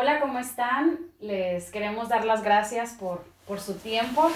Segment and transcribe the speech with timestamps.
[0.00, 0.96] Hola, ¿cómo están?
[1.18, 4.30] Les queremos dar las gracias por, por su tiempo.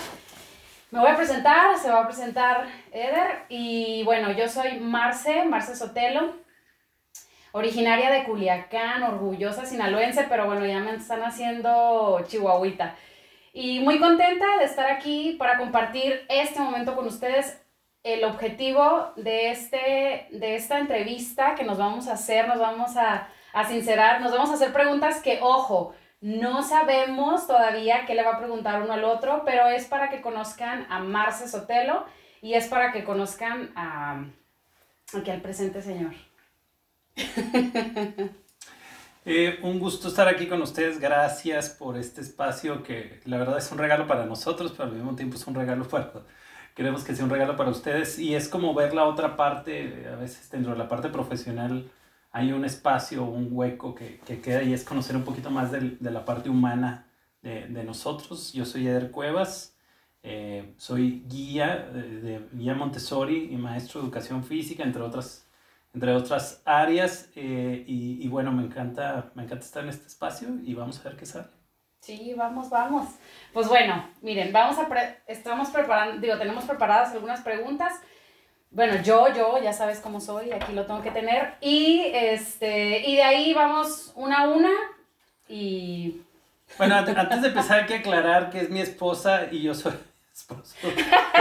[0.90, 5.76] Me voy a presentar, se va a presentar Eder y bueno, yo soy Marce, Marce
[5.76, 6.34] Sotelo,
[7.52, 12.96] originaria de Culiacán, orgullosa sinaloense, pero bueno, ya me están haciendo chihuahuita.
[13.52, 17.62] Y muy contenta de estar aquí para compartir este momento con ustedes.
[18.02, 23.28] El objetivo de, este, de esta entrevista que nos vamos a hacer, nos vamos a,
[23.52, 28.34] a sincerar, nos vamos a hacer preguntas que, ojo, no sabemos todavía qué le va
[28.34, 32.04] a preguntar uno al otro, pero es para que conozcan a Marce Sotelo
[32.40, 34.24] y es para que conozcan a,
[35.16, 36.14] aquí al presente señor.
[39.24, 40.98] Eh, un gusto estar aquí con ustedes.
[40.98, 45.14] Gracias por este espacio que la verdad es un regalo para nosotros, pero al mismo
[45.14, 46.10] tiempo es un regalo para...
[46.74, 50.16] Queremos que sea un regalo para ustedes y es como ver la otra parte, a
[50.16, 51.88] veces dentro de la parte profesional
[52.32, 55.96] hay un espacio, un hueco que, que queda y es conocer un poquito más de,
[56.00, 57.06] de la parte humana
[57.42, 58.52] de, de, nosotros.
[58.52, 59.76] Yo soy Eder Cuevas,
[60.22, 65.46] eh, soy guía de, guía Montessori y maestro de educación física, entre otras
[65.94, 67.30] entre otras áreas.
[67.36, 71.08] Eh, y, y, bueno, me encanta, me encanta estar en este espacio y vamos a
[71.10, 71.48] ver qué sale.
[72.00, 73.08] Sí, vamos, vamos.
[73.52, 74.88] Pues bueno, miren, vamos a
[75.26, 77.92] estamos preparando, digo, tenemos preparadas algunas preguntas.
[78.72, 81.56] Bueno, yo, yo, ya sabes cómo soy, aquí lo tengo que tener.
[81.60, 84.70] Y, este, y de ahí vamos una a una
[85.46, 86.22] y...
[86.78, 89.92] Bueno, antes de empezar hay que aclarar que es mi esposa y yo soy
[90.34, 90.74] esposo.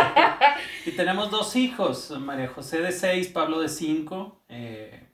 [0.85, 4.41] y tenemos dos hijos, María José de 6, Pablo de 5.
[4.49, 5.07] Eh,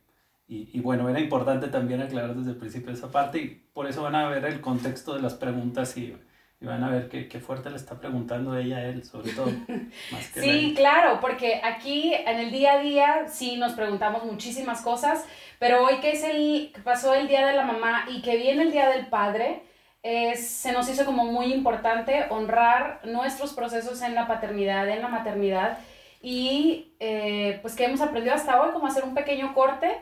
[0.48, 4.02] y, y, bueno, era importante también aclarar desde el principio esa parte y por eso
[4.02, 6.18] van a ver el contexto de las preguntas y,
[6.60, 9.46] y van a ver qué, qué, fuerte le está preguntando ella a él, sobre todo.
[10.12, 14.82] Más que sí, claro, porque aquí en el día a día sí nos preguntamos muchísimas
[14.82, 15.26] cosas,
[15.60, 18.64] pero hoy que es el, que pasó el Día de la Mamá y que viene
[18.64, 19.64] el Día del Padre,
[20.02, 25.10] es, se nos hizo como muy importante honrar nuestros procesos en la paternidad, en la
[25.10, 25.80] maternidad
[26.22, 29.96] y eh, pues que hemos aprendido hasta hoy como hacer un pequeño corte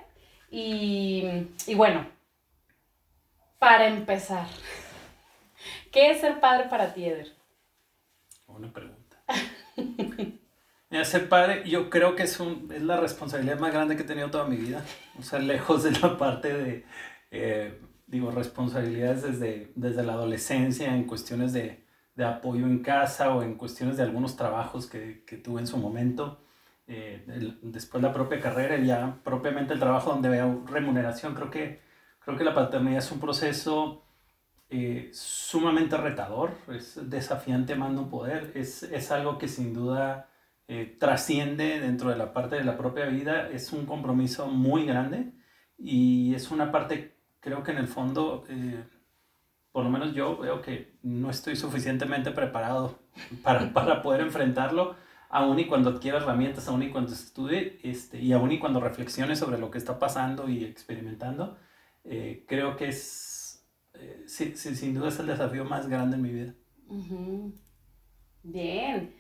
[0.50, 2.06] y, y bueno,
[3.60, 4.46] para empezar,
[5.96, 7.34] ¿qué es ser padre para ti, Eder?
[8.46, 9.18] Buena pregunta.
[10.90, 14.06] Mira, ser padre, yo creo que es, un, es la responsabilidad más grande que he
[14.06, 14.84] tenido toda mi vida.
[15.18, 16.86] O sea, lejos de la parte de,
[17.32, 21.86] eh, digo, responsabilidades desde, desde la adolescencia en cuestiones de,
[22.16, 25.78] de, apoyo en casa o en cuestiones de algunos trabajos que, que tuve en su
[25.78, 26.42] momento.
[26.88, 31.50] Eh, el, después la propia carrera y ya propiamente el trabajo donde veo remuneración, creo
[31.50, 31.80] que,
[32.20, 34.05] creo que la paternidad es un proceso
[34.70, 40.30] eh, sumamente retador, es desafiante mando poder, es, es algo que sin duda
[40.68, 45.34] eh, trasciende dentro de la parte de la propia vida, es un compromiso muy grande
[45.78, 47.16] y es una parte
[47.46, 48.84] creo que en el fondo, eh,
[49.72, 52.98] por lo menos yo veo que no estoy suficientemente preparado
[53.44, 54.96] para, para poder enfrentarlo,
[55.30, 59.36] aún y cuando adquiera herramientas, aún y cuando estudie, este, y aún y cuando reflexione
[59.36, 61.60] sobre lo que está pasando y experimentando,
[62.04, 63.25] eh, creo que es,
[64.00, 66.54] eh, sí, sí, sin duda es el desafío más grande en mi vida.
[66.88, 67.54] Uh -huh.
[68.44, 69.16] Bien.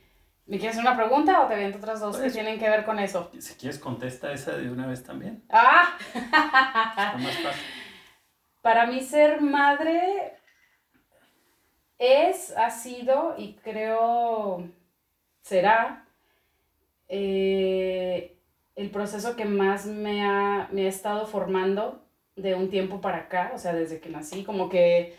[0.46, 2.86] ¿Me quieres hacer una pregunta o te viento otras dos pues, que tienen que ver
[2.86, 3.32] con eso?
[3.40, 5.44] Si quieres, contesta esa de una vez también.
[5.50, 5.98] ¡Ah!
[6.14, 7.62] Está más fácil.
[8.62, 10.34] Para mí ser madre
[11.98, 14.70] es, ha sido y creo
[15.42, 16.08] será
[17.08, 18.38] eh,
[18.76, 22.05] el proceso que más me ha, me ha estado formando
[22.36, 25.16] de un tiempo para acá, o sea, desde que nací, como que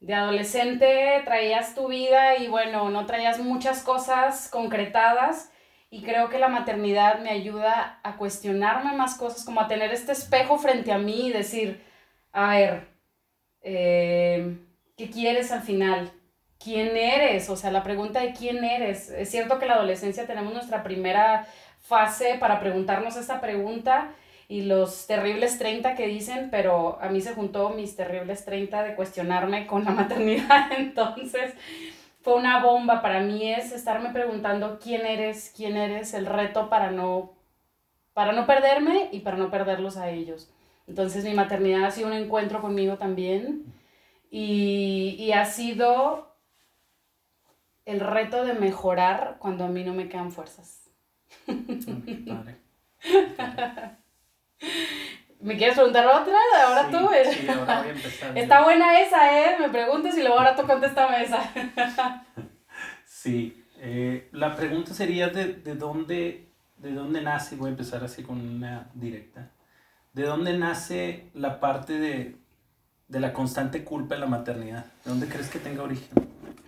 [0.00, 5.50] de adolescente traías tu vida y bueno, no traías muchas cosas concretadas
[5.90, 10.12] y creo que la maternidad me ayuda a cuestionarme más cosas, como a tener este
[10.12, 11.82] espejo frente a mí y decir,
[12.32, 12.88] a ver,
[13.62, 14.58] eh,
[14.96, 16.12] ¿qué quieres al final?
[16.58, 17.48] ¿Quién eres?
[17.48, 19.08] O sea, la pregunta de quién eres.
[19.10, 21.46] Es cierto que en la adolescencia tenemos nuestra primera
[21.78, 24.14] fase para preguntarnos esta pregunta
[24.48, 28.94] y los terribles 30 que dicen, pero a mí se juntó mis terribles 30 de
[28.94, 31.54] cuestionarme con la maternidad, entonces
[32.22, 33.02] fue una bomba.
[33.02, 37.32] Para mí es estarme preguntando quién eres, quién eres, el reto para no,
[38.12, 40.50] para no perderme y para no perderlos a ellos.
[40.86, 43.64] Entonces mi maternidad ha sido un encuentro conmigo también
[44.30, 46.34] y, y ha sido
[47.86, 50.90] el reto de mejorar cuando a mí no me quedan fuerzas.
[51.46, 52.56] Vale.
[55.40, 56.34] ¿Me quieres preguntar otra?
[56.66, 57.10] Ahora Sí, tú.
[57.42, 58.38] sí, ahora voy a empezar.
[58.38, 59.56] Está buena esa, ¿eh?
[59.60, 61.52] Me preguntas y luego ahora tú contéstame esa.
[63.06, 68.22] Sí, eh, la pregunta sería de, de, dónde, de dónde nace, voy a empezar así
[68.22, 69.50] con una directa,
[70.12, 72.36] de dónde nace la parte de,
[73.08, 74.84] de la constante culpa en la maternidad?
[75.04, 76.08] ¿De dónde crees que tenga origen?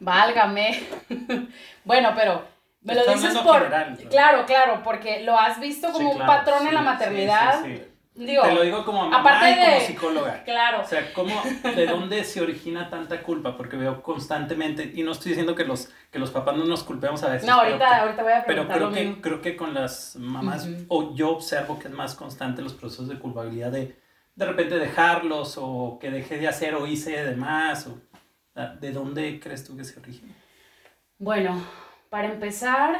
[0.01, 0.83] Válgame.
[1.85, 2.47] bueno, pero
[2.87, 3.69] me lo dices por...
[4.09, 7.63] Claro, claro, porque lo has visto como un patrón en la maternidad.
[7.63, 7.83] Sí,
[8.17, 10.43] Digo, Te lo digo como mamá y como psicóloga.
[10.45, 10.81] Claro.
[10.81, 13.59] O sea, ¿cómo, ¿de dónde se origina tanta culpa?
[13.59, 17.23] Porque veo constantemente, y no estoy diciendo que los, que los papás no nos culpemos
[17.25, 17.47] a veces.
[17.47, 21.15] No, ahorita, ahorita voy a preguntar Pero creo, que, creo que con las mamás, o
[21.15, 23.95] yo observo que es más constante los procesos de culpabilidad de
[24.35, 27.87] de repente dejarlos, o que dejé de hacer o hice de más.
[27.87, 27.99] O,
[28.81, 30.33] ¿De dónde crees tú que se origina?
[31.19, 31.63] Bueno,
[32.17, 32.99] para empezar,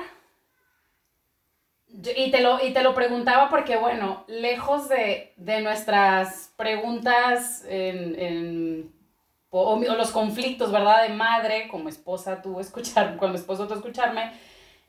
[1.89, 5.33] y te, lo, y te lo preguntaba porque, bueno, lejos de,
[5.63, 8.93] nuestras preguntas en,
[9.49, 11.09] o, los conflictos, ¿verdad?
[11.09, 14.33] De madre, como esposa tú escuchar, como esposo tú escucharme,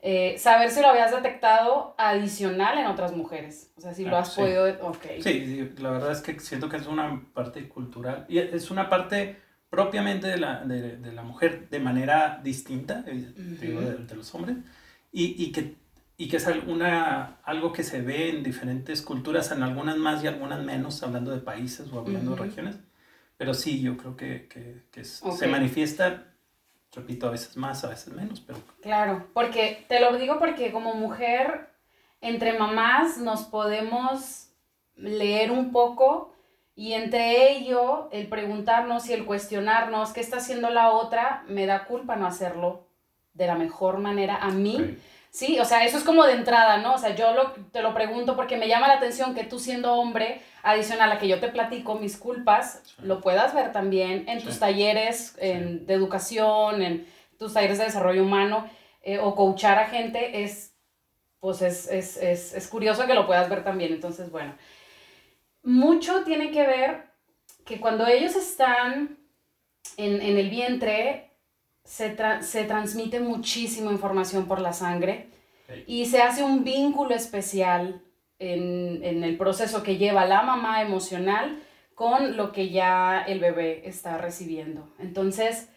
[0.02, 3.72] eh, saber si lo habías detectado adicional en otras mujeres.
[3.78, 4.66] O sea, si lo ah, has podido...
[4.88, 5.22] Okay.
[5.22, 9.40] Sí, la verdad es que siento que es una parte cultural y es una parte
[9.70, 14.56] propiamente de la, de, de la mujer de manera distinta, eh, de, los hombres,
[15.12, 15.76] y, y que
[16.20, 20.26] y que es alguna, algo que se ve en diferentes culturas, en algunas más y
[20.26, 22.76] algunas menos, hablando de países o hablando de regiones.
[23.36, 26.34] Pero sí, yo creo que, que, que se manifiesta,
[26.92, 28.40] repito, a veces más, a veces menos.
[28.40, 28.58] Pero...
[28.82, 31.68] Claro, porque te lo digo porque como mujer,
[32.20, 34.48] entre mamás nos podemos
[34.96, 36.34] leer un poco
[36.78, 41.86] y entre ello, el preguntarnos y el cuestionarnos qué está haciendo la otra, me da
[41.86, 42.86] culpa no hacerlo
[43.34, 44.96] de la mejor manera a mí.
[45.30, 46.94] Sí, o sea, eso es como de entrada, ¿no?
[46.94, 49.94] O sea, yo lo, te lo pregunto porque me llama la atención que tú siendo
[49.94, 54.60] hombre, adicional a que yo te platico mis culpas, lo puedas ver también en tus
[54.60, 57.08] talleres de educación, en
[57.40, 58.70] tus talleres de desarrollo humano
[59.02, 60.76] eh, o coachar a gente, es,
[61.40, 63.92] pues es, es, es, es curioso que lo puedas ver también.
[63.92, 64.54] Entonces, bueno,
[65.68, 67.10] mucho tiene que ver
[67.66, 69.18] que cuando ellos están
[69.98, 71.30] en, en el vientre,
[71.84, 75.28] se, se transmite muchísima información por la sangre
[75.86, 78.00] y se hace un vínculo especial
[78.38, 81.62] en, en, el proceso que lleva la mamá emocional
[81.94, 84.88] con lo que ya el bebé está recibiendo.
[84.98, 85.68] Entonces,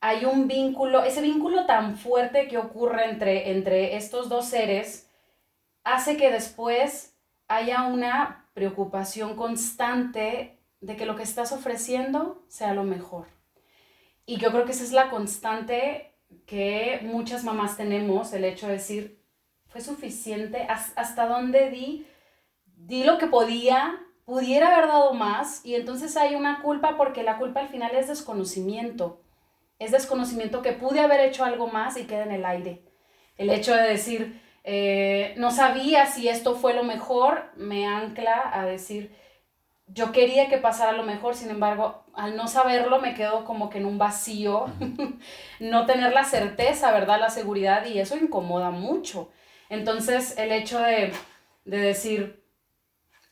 [0.00, 5.08] hay un vínculo, ese vínculo tan fuerte que ocurre entre, entre estos dos seres
[5.84, 7.14] hace que después
[7.46, 13.26] haya una preocupación constante de que lo que estás ofreciendo sea lo mejor.
[14.26, 16.14] Y yo creo que esa es la constante
[16.44, 19.24] que muchas mamás tenemos, el hecho de decir,
[19.68, 22.06] fue suficiente, hasta dónde di,
[22.66, 27.38] di lo que podía, pudiera haber dado más, y entonces hay una culpa porque la
[27.38, 29.22] culpa al final es desconocimiento,
[29.78, 32.84] es desconocimiento que pude haber hecho algo más y queda en el aire.
[33.38, 38.66] El hecho de decir, eh, no sabía si esto fue lo mejor, me ancla a
[38.66, 39.14] decir,
[39.86, 43.78] yo quería que pasara lo mejor, sin embargo, al no saberlo me quedo como que
[43.78, 44.66] en un vacío,
[45.60, 47.18] no tener la certeza, ¿verdad?
[47.20, 49.30] La seguridad y eso incomoda mucho.
[49.68, 51.12] Entonces, el hecho de,
[51.64, 52.44] de decir,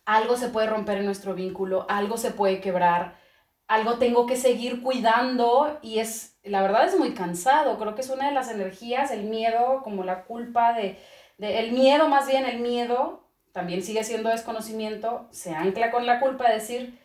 [0.04, 3.18] algo se puede romper en nuestro vínculo, algo se puede quebrar,
[3.68, 8.10] algo tengo que seguir cuidando y es, la verdad es muy cansado, creo que es
[8.10, 10.98] una de las energías, el miedo, como la culpa de,
[11.36, 16.18] de el miedo más bien, el miedo también sigue siendo desconocimiento, se ancla con la
[16.18, 16.98] culpa de decir,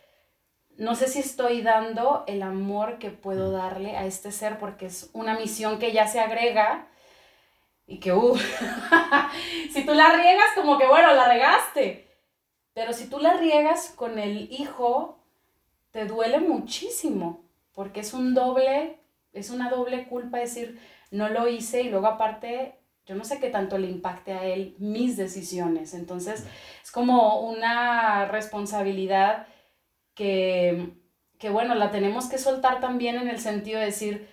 [0.77, 5.09] no sé si estoy dando el amor que puedo darle a este ser porque es
[5.13, 6.87] una misión que ya se agrega
[7.85, 8.37] y que, uh,
[9.73, 12.07] si tú la riegas, como que bueno, la regaste.
[12.73, 15.22] Pero si tú la riegas con el hijo,
[15.93, 18.99] te duele muchísimo porque es un doble,
[19.31, 20.81] es una doble culpa decir,
[21.11, 24.75] no lo hice y luego aparte yo no sé qué tanto le impacte a él
[24.79, 25.93] mis decisiones.
[25.93, 26.47] Entonces,
[26.81, 29.47] es como una responsabilidad
[30.15, 30.93] que,
[31.37, 34.29] que, bueno, la tenemos que soltar también en el sentido de decir,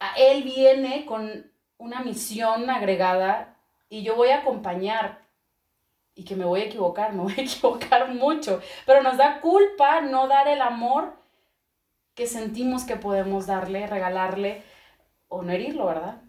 [0.00, 3.56] a él viene con una misión agregada
[3.88, 5.23] y yo voy a acompañar
[6.14, 10.00] y que me voy a equivocar, me voy a equivocar mucho, pero nos da culpa
[10.00, 11.14] no dar el amor
[12.14, 14.62] que sentimos que podemos darle, regalarle
[15.28, 16.22] o no herirlo, ¿verdad?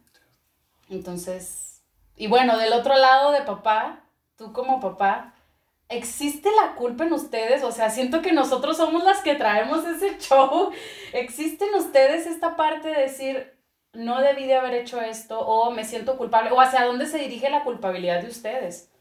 [0.89, 1.83] Entonces,
[2.15, 4.03] y bueno, del otro lado de papá,
[4.35, 5.35] tú como papá,
[5.89, 7.63] ¿existe la culpa en ustedes?
[7.63, 10.71] O sea, siento que nosotros somos las que traemos ese show.
[11.13, 13.53] ¿Existe en ustedes esta parte de decir,
[13.93, 16.51] no debí de haber hecho esto o me siento culpable?
[16.51, 18.91] ¿O hacia dónde se dirige la culpabilidad de ustedes?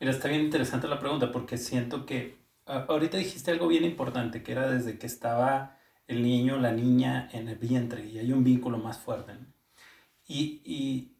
[0.00, 4.52] Mira, está bien interesante la pregunta porque siento que ahorita dijiste algo bien importante, que
[4.52, 8.78] era desde que estaba el niño, la niña en el vientre y hay un vínculo
[8.78, 9.34] más fuerte.
[9.34, 9.46] ¿no?
[10.28, 11.16] y, y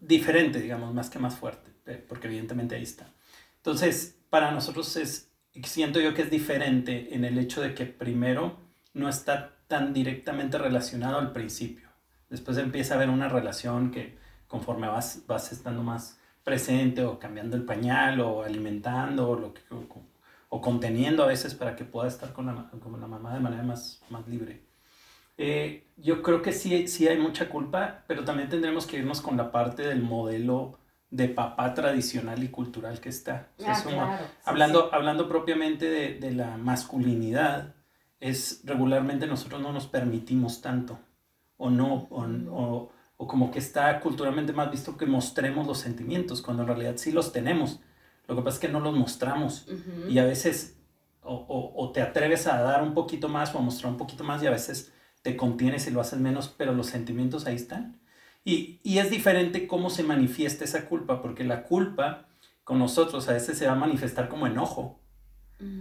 [0.00, 1.70] diferente, digamos, más que más fuerte,
[2.08, 3.12] porque evidentemente ahí está.
[3.56, 5.28] Entonces, para nosotros es
[5.64, 8.58] siento yo que es diferente en el hecho de que primero
[8.94, 11.90] no está tan directamente relacionado al principio.
[12.30, 17.56] Después empieza a haber una relación que conforme vas, vas estando más presente o cambiando
[17.56, 19.62] el pañal o alimentando o, lo que,
[20.48, 23.62] o, conteniendo a veces para que pueda estar con la, con la mamá de manera
[23.62, 24.62] más, más libre.
[25.38, 29.36] Eh, yo creo que sí, sí hay mucha culpa, pero también tendremos que irnos con
[29.36, 30.78] la parte del modelo
[31.10, 33.48] de papá tradicional y cultural que está.
[33.64, 37.74] Ah, hablando, hablando propiamente de, de, la masculinidad,
[38.18, 40.98] es regularmente nosotros no nos permitimos tanto,
[41.58, 42.91] o no, o, o,
[43.26, 47.32] como que está culturalmente más visto que mostremos los sentimientos, cuando en realidad sí los
[47.32, 47.80] tenemos.
[48.28, 49.66] Lo que pasa es que no los mostramos
[50.08, 50.78] y a veces
[51.22, 54.42] o, o, te atreves a dar un poquito más o a mostrar un poquito más
[54.42, 58.00] y a veces te contienes y lo haces menos, pero los sentimientos ahí están.
[58.44, 62.26] Y, es diferente cómo se manifiesta esa culpa, porque la culpa
[62.64, 65.00] con nosotros a veces se va a manifestar como enojo,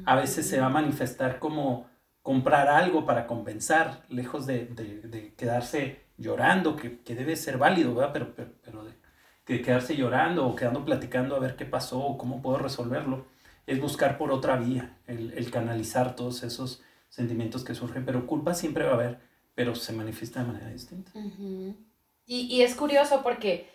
[0.05, 1.89] a veces se va a manifestar como
[2.21, 8.13] comprar algo para compensar, lejos de, quedarse llorando, que, debe ser válido, ¿verdad?
[8.13, 12.57] Pero, pero, de, quedarse llorando o quedando platicando a ver qué pasó o cómo puedo
[12.57, 13.25] resolverlo,
[13.67, 18.85] es buscar por otra vía, el, canalizar todos esos sentimientos que surgen, pero culpa siempre
[18.85, 19.19] va a haber,
[19.55, 21.11] pero se manifiesta de manera distinta.
[22.25, 23.69] Y, es curioso porque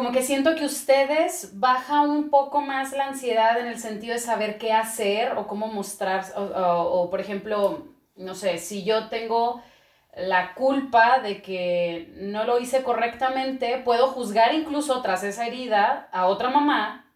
[0.00, 4.18] como que siento que ustedes baja un poco más la ansiedad en el sentido de
[4.18, 9.62] saber qué hacer o cómo mostrar, o, por ejemplo, no sé, si yo tengo
[10.16, 16.28] la culpa de que no lo hice correctamente, puedo juzgar incluso tras esa herida a
[16.28, 17.12] otra mamá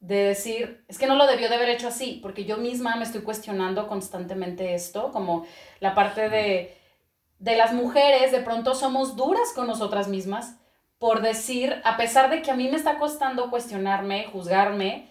[0.00, 3.04] de decir, es que no lo debió de haber hecho así, porque yo misma me
[3.04, 5.44] estoy cuestionando constantemente esto, como
[5.80, 6.74] la parte de
[7.38, 10.56] de las mujeres de pronto somos duras con nosotras mismas
[10.98, 15.08] por decir, a pesar de que a mí me está costando cuestionarme, juzgarme,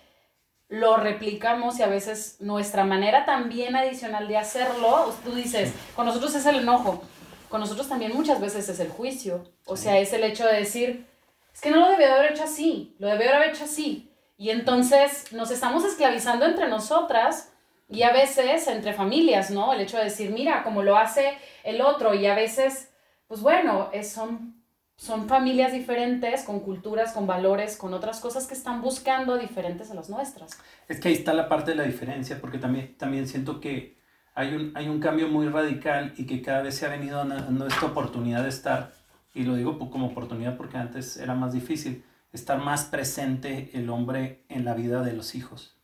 [0.70, 6.36] lo replicamos y a veces nuestra manera también adicional de hacerlo, tú dices, con nosotros
[6.36, 7.02] es el enojo,
[7.50, 11.06] con nosotros también muchas veces es el juicio, o sea, es el hecho de decir,
[11.54, 15.32] es que no lo debió haber hecho así, lo debió haber hecho así, y entonces
[15.32, 17.54] nos estamos esclavizando entre nosotras
[17.90, 19.74] y a veces entre familias, ¿no?
[19.74, 22.92] El hecho de decir, mira, como lo hace el otro y a veces,
[23.28, 24.57] pues bueno, es, son,
[24.98, 29.94] son familias diferentes, con culturas, con valores, con otras cosas que están buscando diferentes a
[29.94, 30.60] las nuestras.
[30.88, 33.96] Es que ahí está la parte de la diferencia, porque también, también siento que
[34.34, 37.68] hay un, hay un cambio muy radical y que cada vez se ha venido dando
[37.68, 38.92] esta oportunidad de estar,
[39.36, 44.46] y lo digo como oportunidad porque antes era más difícil, estar más presente el hombre
[44.50, 45.78] en la vida de los hijos.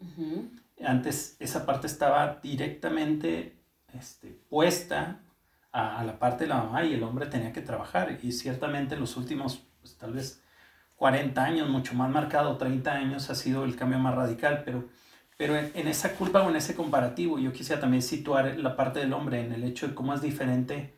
[0.84, 3.58] Antes esa parte estaba directamente
[3.94, 5.23] este, puesta
[5.74, 8.20] a, la parte de la mamá y el hombre tenía que trabajar.
[8.22, 10.42] Y ciertamente en los últimos, pues, tal vez
[10.96, 14.62] 40 años, mucho más marcado, 30 años, ha sido el cambio más radical.
[14.64, 14.88] Pero,
[15.36, 19.14] pero en, esa culpa o en ese comparativo, yo quisiera también situar la parte del
[19.14, 20.96] hombre en el hecho de cómo es diferente.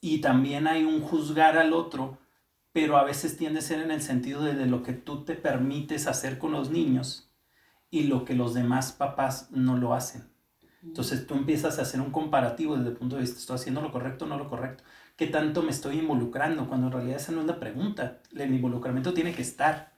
[0.00, 2.18] Y también hay un juzgar al otro,
[2.72, 6.06] pero a veces tiende a ser en el sentido de lo que tú te permites
[6.06, 7.30] hacer con los niños
[7.90, 10.31] y lo que los demás papás no lo hacen.
[10.82, 13.92] Entonces tú empiezas a hacer un comparativo desde el punto de vista, ¿estoy haciendo lo
[13.92, 14.82] correcto o no lo correcto?
[15.16, 16.66] ¿Qué tanto me estoy involucrando?
[16.66, 18.20] Cuando en realidad esa no es la pregunta.
[18.34, 19.92] El involucramiento tiene que estar.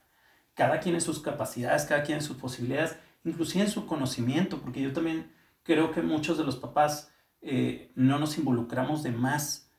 [0.54, 4.82] Cada quien en sus capacidades, cada quien en sus posibilidades, inclusive en su conocimiento, porque
[4.82, 7.10] yo también creo que muchos de los papás
[7.40, 9.70] eh, no nos involucramos de más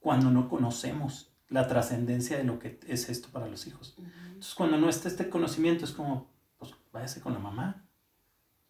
[0.00, 3.94] cuando no conocemos la trascendencia de lo que es esto para los hijos.
[3.98, 7.84] Entonces cuando no está este conocimiento es como, pues váyase con la mamá.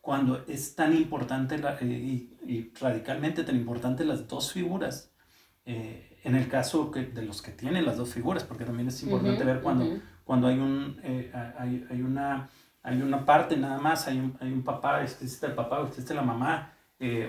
[0.02, 5.10] Cuando es tan importante eh, y, radicalmente tan importante las dos figuras,
[5.64, 9.02] eh, en el caso que, de los que tienen las dos figuras, porque también es
[9.02, 9.86] importante ver cuando,
[10.24, 12.50] cuando hay, un, eh, hay, hay, una,
[12.82, 16.22] hay una parte nada más, hay un, hay un papá, existe el papá, existe la
[16.22, 16.74] mamá,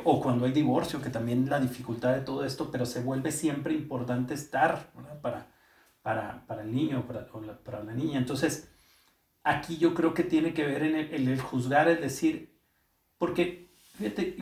[0.03, 3.73] o cuando hay divorcio, que también la dificultad de todo esto, pero se vuelve siempre
[3.73, 5.47] importante estar para,
[6.03, 7.25] para, para, el niño, para,
[7.63, 8.19] para la niña.
[8.19, 8.69] Entonces,
[9.43, 12.52] aquí yo creo que tiene que ver en el, juzgar, es decir,
[13.23, 14.35] porque fíjate,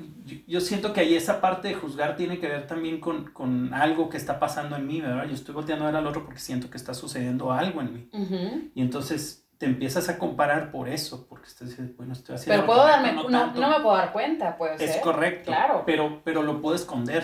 [0.47, 4.17] yo, siento que ahí esa parte de juzgar tiene que ver también con, algo que
[4.17, 5.27] está pasando en mí, ¿verdad?
[5.27, 8.09] Yo estoy volteando a ver al otro porque siento que está sucediendo algo en mí.
[8.73, 12.59] Y entonces te empiezas a comparar por eso, porque estás bueno, estoy haciendo...
[12.59, 14.81] Pero puedo darme, no, no, me puedo dar cuenta, pues.
[14.81, 15.83] Es correcto, claro.
[15.85, 17.23] pero, pero lo puedo esconder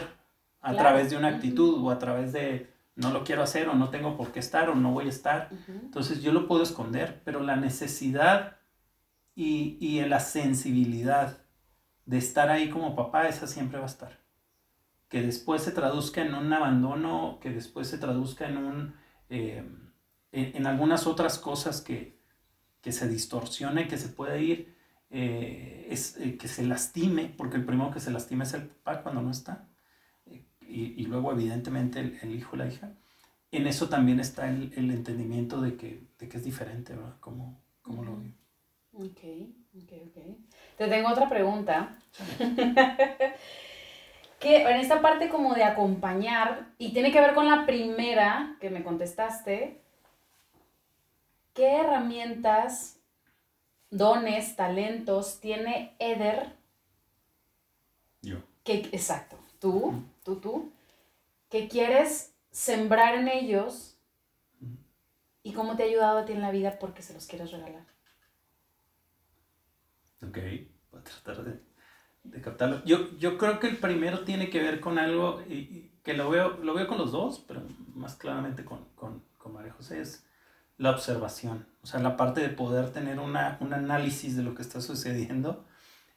[0.61, 3.89] a través de una actitud o a través de no lo quiero hacer o no
[3.89, 5.49] tengo por qué estar o no voy a estar.
[5.67, 8.57] Entonces yo lo puedo esconder, pero la necesidad
[9.33, 11.46] y, y, la sensibilidad
[12.07, 14.17] de estar ahí como papá, esa siempre va a estar.
[15.09, 18.95] Que después se traduzca en un abandono, que después se traduzca en un...
[19.29, 19.63] Eh,
[20.31, 22.19] en, algunas otras cosas que,
[22.81, 24.75] que se distorsione, que se puede ir,
[25.09, 29.03] eh, es eh, que se lastime, porque el primero que se lastima es el papá
[29.03, 29.67] cuando no está,
[30.25, 32.91] y, y, luego evidentemente el, el, hijo o la hija.
[33.51, 37.17] En eso también está el, el entendimiento de que, de que, es diferente, ¿verdad?
[37.21, 38.33] Como, como lo veo.
[38.91, 39.19] Ok,
[39.83, 40.23] ok, ok.
[40.77, 41.97] Te tengo otra pregunta.
[44.39, 48.69] que en esta parte como de acompañar, y tiene que ver con la primera que
[48.69, 49.81] me contestaste,
[51.53, 52.99] ¿qué herramientas,
[53.89, 56.55] dones, talentos tiene Eder?
[58.21, 58.37] Yo.
[58.63, 60.71] Que, exacto, tú, tú, tú,
[61.49, 63.97] que quieres sembrar en ellos
[65.41, 67.96] y cómo te ha ayudado a ti en la vida porque se los quieres regalar.
[70.21, 70.37] Ok,
[70.91, 72.83] voy a tratar de, captarlo.
[72.85, 76.57] Yo, yo creo que el primero tiene que ver con algo y, que lo veo,
[76.63, 77.61] lo veo con los dos, pero
[77.93, 80.25] más claramente con, con, con María José, es
[80.77, 81.67] la observación.
[81.83, 85.65] O sea, la parte de poder tener una, un análisis de lo que está sucediendo,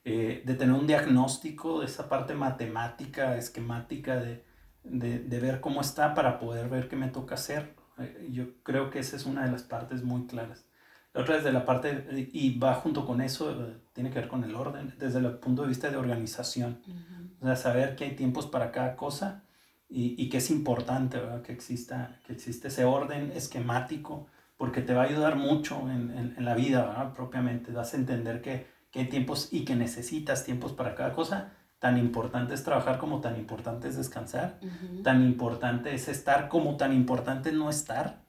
[0.04, 4.44] eh, de tener un diagnóstico de esa parte matemática, esquemática, de,
[4.84, 7.74] de, de, ver cómo está para poder ver qué me toca hacer.
[7.98, 10.64] Eh, yo creo que esa es una de las partes muy claras.
[11.12, 14.28] La otra es de la parte, y va junto con eso, eh, tiene que ver
[14.28, 16.80] con el orden, desde el punto de vista de organización.
[16.86, 17.30] Uh -huh.
[17.40, 19.42] O sea, saber que hay tiempos para cada cosa
[19.88, 21.42] y, y que es importante ¿verdad?
[21.42, 26.34] Que, exista, que existe ese orden esquemático, porque te va a ayudar mucho en, en,
[26.36, 27.12] en la vida, ¿verdad?
[27.14, 27.72] propiamente.
[27.72, 31.52] Vas a entender que, que hay tiempos y que necesitas tiempos para cada cosa.
[31.80, 34.58] Tan importante es trabajar como tan importante es descansar.
[34.62, 35.02] Uh -huh.
[35.02, 38.20] Tan importante es estar como tan importante es no estar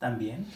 [0.00, 0.46] también.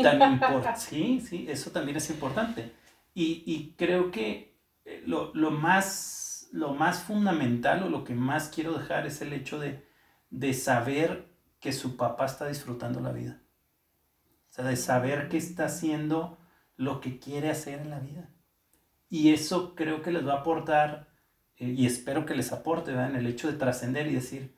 [0.00, 0.40] Tan
[0.76, 2.72] sí, sí, eso también es importante.
[3.12, 4.56] Y, y creo que
[4.86, 9.34] eh, lo, lo, más, lo más fundamental o lo que más quiero dejar es el
[9.34, 9.86] hecho de,
[10.30, 11.28] de saber
[11.60, 13.42] que su papá está disfrutando la vida.
[14.48, 16.38] O sea, de saber que está haciendo
[16.76, 18.30] lo que quiere hacer en la vida.
[19.08, 21.08] Y eso creo que les va a aportar,
[21.56, 23.10] eh, y espero que les aporte, ¿verdad?
[23.10, 24.56] en el hecho de trascender y decir,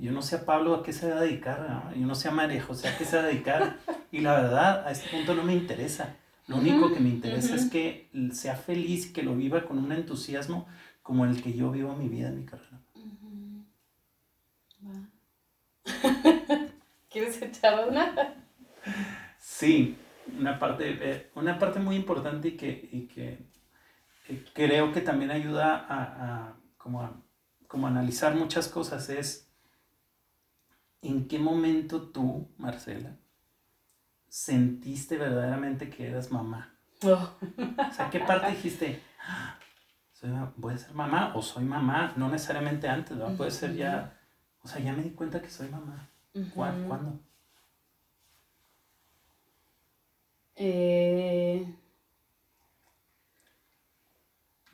[0.00, 2.30] yo no sé a Pablo a qué se va a dedicar, yo no sé a
[2.30, 3.78] María José a qué se va a dedicar.
[4.10, 6.16] Y la verdad, a este punto no me interesa.
[6.46, 7.60] Lo único que me interesa uh -huh.
[7.60, 10.66] es que sea feliz que lo viva con un entusiasmo
[11.02, 12.80] como el que yo vivo mi vida, mi carrera.
[14.80, 14.94] Uh
[15.86, 16.70] -huh.
[17.10, 18.34] ¿Quieres echar una?
[19.38, 19.96] Sí,
[20.38, 23.46] una parte, eh, una parte muy importante y que, y que
[24.28, 27.24] eh, creo que también ayuda a, a, como a
[27.74, 29.50] como analizar muchas cosas es
[31.04, 33.16] en qué momento tú, Marcela,
[34.28, 36.74] sentiste verdaderamente que eras mamá.
[37.02, 37.30] Oh.
[37.88, 39.02] O sea, ¿qué parte dijiste?
[39.20, 39.58] Ah,
[40.12, 43.36] soy, voy a ser mamá o soy mamá, no necesariamente antes, ¿no?
[43.36, 44.18] Puede ser ya,
[44.62, 46.08] o sea, ya me di cuenta que soy mamá.
[46.34, 46.50] -huh.
[46.52, 47.20] ¿Cuándo?
[50.56, 51.66] Eh...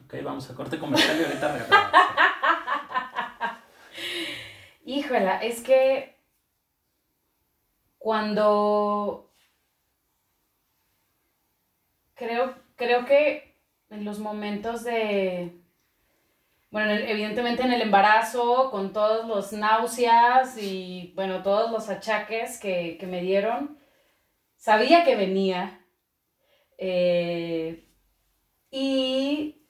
[0.05, 1.93] Ok, vamos a corte comercial y ahorita regresamos.
[4.85, 6.20] Híjola, es que
[8.01, 9.31] cuando
[12.15, 13.55] creo, creo que
[13.91, 15.61] en los momentos de,
[16.71, 22.97] bueno, evidentemente en el embarazo, con todos los náuseas y, bueno, todos los achaques que,
[22.99, 23.79] que me dieron,
[24.57, 25.85] sabía que venía.
[26.79, 27.87] Eh,
[28.71, 29.61] y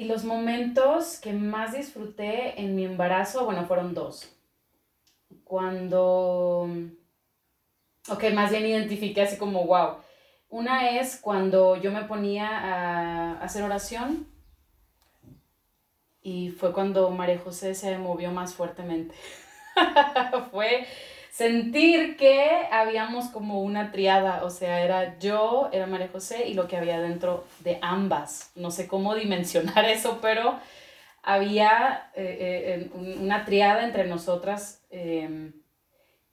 [0.00, 4.34] Y los momentos que más disfruté en mi embarazo, bueno, fueron dos.
[5.50, 6.68] Cuando,
[8.08, 9.96] ok, más bien identifiqué así como, wow.
[10.48, 14.28] Una es cuando yo me ponía a hacer oración
[16.22, 19.16] y fue cuando María José se movió más fuertemente.
[20.52, 20.86] fue
[21.32, 26.68] sentir que habíamos como una triada, o sea, era yo, era María José y lo
[26.68, 28.52] que había dentro de ambas.
[28.54, 30.60] No sé cómo dimensionar eso, pero
[31.24, 35.52] había eh, eh, una triada entre nosotras eh,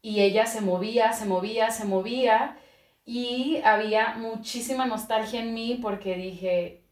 [0.02, 2.58] y ella se movía, se movía, se movía
[3.06, 6.84] y había muchísima nostalgia en mí porque dije,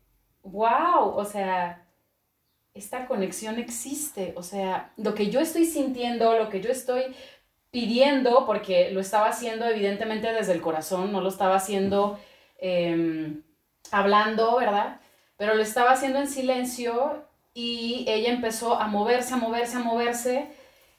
[0.43, 1.87] wow, o sea,
[2.73, 7.15] esta conexión existe, o sea, lo que yo estoy sintiendo, lo que yo estoy
[7.71, 12.19] pidiendo, porque lo estaba haciendo evidentemente desde el corazón, no lo estaba haciendo
[12.59, 13.41] eh,
[13.91, 14.99] hablando, ¿verdad?
[15.37, 20.54] Pero lo estaba haciendo en silencio y ella empezó a moverse, a moverse, a moverse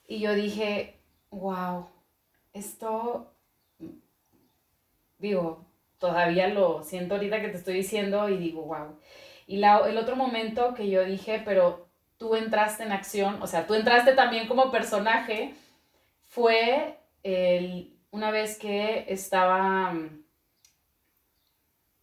[0.09, 0.99] y yo dije,
[1.31, 1.89] wow,
[2.53, 3.33] esto,
[5.19, 5.67] digo,
[5.99, 8.99] todavía lo siento ahorita que te estoy diciendo y digo, wow.
[9.47, 11.89] Y la, el otro momento que yo dije, pero
[12.19, 15.55] tú entraste en acción, o sea, tú entraste también como personaje,
[16.29, 19.95] fue el, una vez que estaba,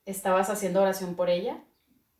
[0.05, 1.57] estabas haciendo oración por ella.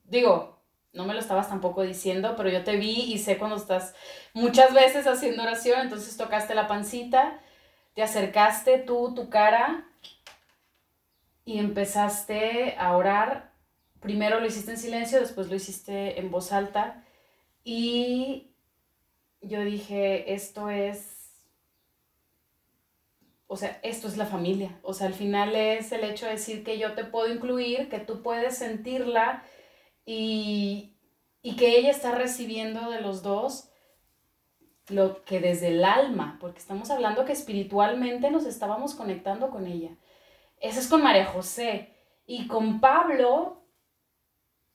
[0.06, 0.60] Digo,
[0.94, 3.96] no me lo estabas tampoco diciendo, pero yo te vi y sé cuando estás
[4.34, 7.40] muchas veces haciendo oración, entonces tocaste la pancita,
[7.96, 9.86] te acercaste tú, tu cara,
[11.46, 13.52] y empezaste a orar.
[14.00, 17.04] Primero lo hiciste en silencio, después lo hiciste en voz alta,
[17.64, 18.52] y
[19.42, 21.24] yo dije, esto es
[23.54, 24.80] o sea, esto es la familia.
[24.82, 28.00] O sea, al final es el hecho de decir que yo te puedo incluir, que
[28.00, 29.44] tú puedes sentirla
[30.06, 30.98] y,
[31.42, 33.70] y que ella está recibiendo de los dos
[34.90, 39.92] lo que desde el alma, porque estamos hablando que espiritualmente nos estábamos conectando con ella.
[40.60, 41.94] Eso es con María José.
[42.26, 43.64] Y con Pablo,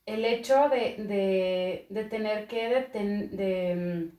[0.06, 4.10] el hecho de, de, tener que de,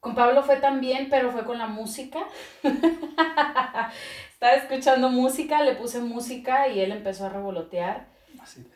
[0.00, 2.26] con Pablo fue también, pero fue con la música.
[4.32, 8.09] Estaba escuchando música, le puse música y él empezó a revolotear.
[8.42, 8.66] Así.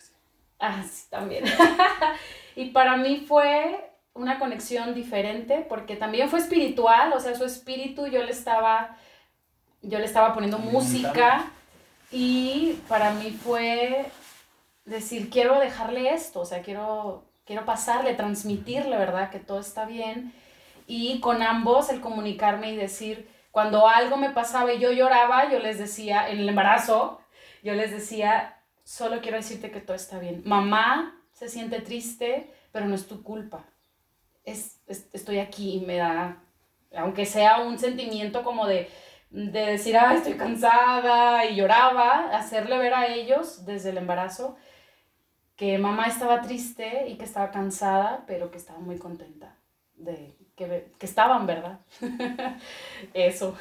[0.59, 1.45] Ah, sí, también.
[2.57, 8.07] y para mí fue una conexión diferente porque también fue espiritual, o sea, su espíritu
[8.07, 8.97] yo le estaba
[9.83, 11.45] yo le estaba poniendo música
[12.11, 14.07] y para mí fue
[14.85, 19.31] decir, quiero dejarle esto, o sea, quiero quiero pasarle, transmitirle, ¿verdad?
[19.31, 20.33] Que todo está bien
[20.87, 25.59] y con ambos el comunicarme y decir, cuando algo me pasaba y yo lloraba, yo
[25.59, 27.21] les decía, en el embarazo,
[27.63, 30.43] yo les decía, solo quiero decirte que todo está bien.
[30.45, 33.65] Mamá se siente triste, pero no es tu culpa.
[34.45, 36.43] Es, estoy aquí y me da,
[36.97, 38.89] aunque sea un sentimiento como de,
[39.31, 44.57] de decir, ah, estoy cansada y lloraba, hacerle ver a ellos desde el embarazo
[45.57, 49.57] que mamá estaba triste y que estaba cansada, pero que estaba muy contenta
[49.95, 51.81] de, que, estaban, ¿verdad?
[53.15, 53.57] Eso.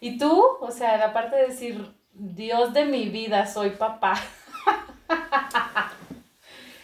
[0.00, 4.14] Y tú, o sea, aparte de decir, Dios de mi vida, soy papá.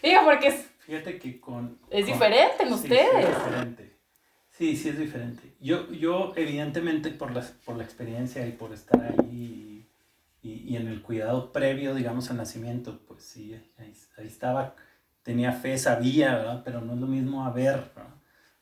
[0.03, 0.67] Digo, porque es...
[0.81, 1.79] Fíjate que con...
[1.91, 3.11] Es diferente en ustedes.
[3.11, 3.97] Sí, es diferente.
[4.51, 5.55] Sí, sí es diferente.
[5.61, 9.87] Yo, yo evidentemente, por la, por la experiencia y por estar ahí
[10.43, 14.75] y, y, en el cuidado previo, digamos, al nacimiento, pues sí, ahí, ahí estaba,
[15.23, 16.63] tenía fe, sabía, ¿verdad?
[16.65, 18.19] Pero no es lo mismo a ver, ¿no?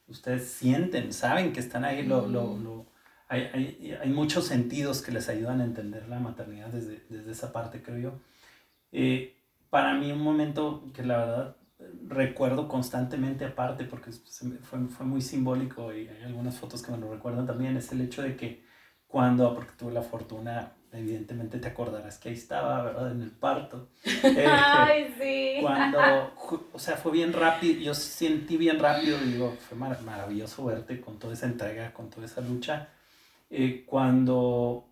[0.09, 2.65] ustedes sienten, saben que están ahí, lo, lo, mm.
[2.65, 2.87] lo
[3.29, 7.53] hay, hay, hay, muchos sentidos que les ayudan a entender la maternidad desde, desde esa
[7.53, 8.13] parte, creo yo.
[8.93, 9.37] Eh,
[9.71, 11.57] para mí un momento que la verdad
[12.07, 17.13] recuerdo constantemente aparte, porque fue, fue muy simbólico y hay algunas fotos que me lo
[17.13, 18.65] recuerdan también, es el hecho de que
[19.07, 23.13] cuando, porque tuve la fortuna evidentemente te acordarás que ahí estaba, ¿verdad?
[23.13, 23.89] En el parto.
[24.23, 25.59] Ay, sí.
[25.61, 25.99] Cuando,
[26.73, 31.35] o sea, fue bien rápido, yo sentí bien rápido, digo, fue maravilloso verte con toda
[31.35, 32.89] esa entrega, con toda esa lucha.
[33.51, 34.89] Eh, cuando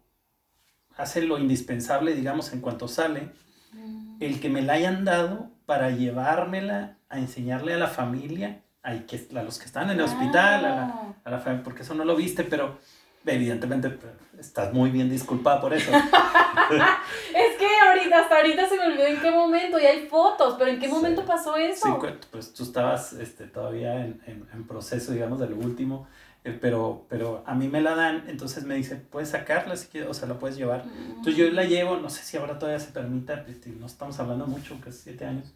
[0.97, 3.31] hace lo indispensable, digamos, en cuanto sale,
[3.73, 4.17] mm.
[4.21, 9.43] el que me la hayan dado para llevármela a enseñarle a la familia, a, a
[9.43, 12.17] los que están en el hospital, a la, a la familia, porque eso no lo
[12.17, 12.79] viste, pero
[13.27, 13.99] Evidentemente,
[14.39, 15.91] estás muy bien disculpada por eso.
[15.91, 20.71] es que ahorita, hasta ahorita se me olvidó en qué momento, y hay fotos, pero
[20.71, 22.01] ¿en qué momento pasó eso?
[22.01, 26.07] Sí, pues tú estabas este, todavía en, en, en proceso, digamos, de lo último,
[26.53, 30.15] pero, pero a mí me la dan, entonces me dice, puedes sacarla si quieres, o
[30.15, 30.85] sea, la puedes llevar.
[31.09, 34.47] Entonces yo la llevo, no sé si ahora todavía se permita, este, no estamos hablando
[34.47, 35.53] mucho, casi siete años.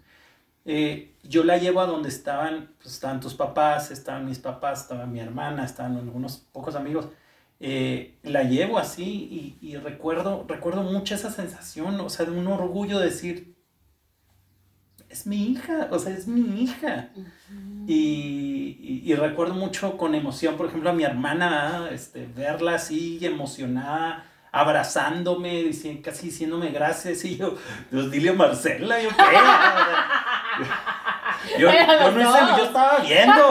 [0.65, 5.07] Eh, yo la llevo a donde estaban, pues estaban tus papás, estaban mis papás, estaba
[5.07, 7.09] mi hermana, estaban algunos pocos amigos
[7.61, 12.47] eh, la llevo así y, y, recuerdo, recuerdo mucho esa sensación, o sea, de un
[12.47, 13.57] orgullo de decir,
[15.09, 17.11] es mi hija, o sea, es mi hija.
[17.91, 24.27] Y, y, recuerdo mucho con emoción, por ejemplo, a mi hermana, este, verla así emocionada,
[24.53, 27.57] abrazándome, diciendo, casi diciéndome gracias, y yo,
[27.91, 29.17] Dios, dile a Marcela, yo qué.
[31.59, 33.51] Yo, yo, no hice, yo estaba viendo,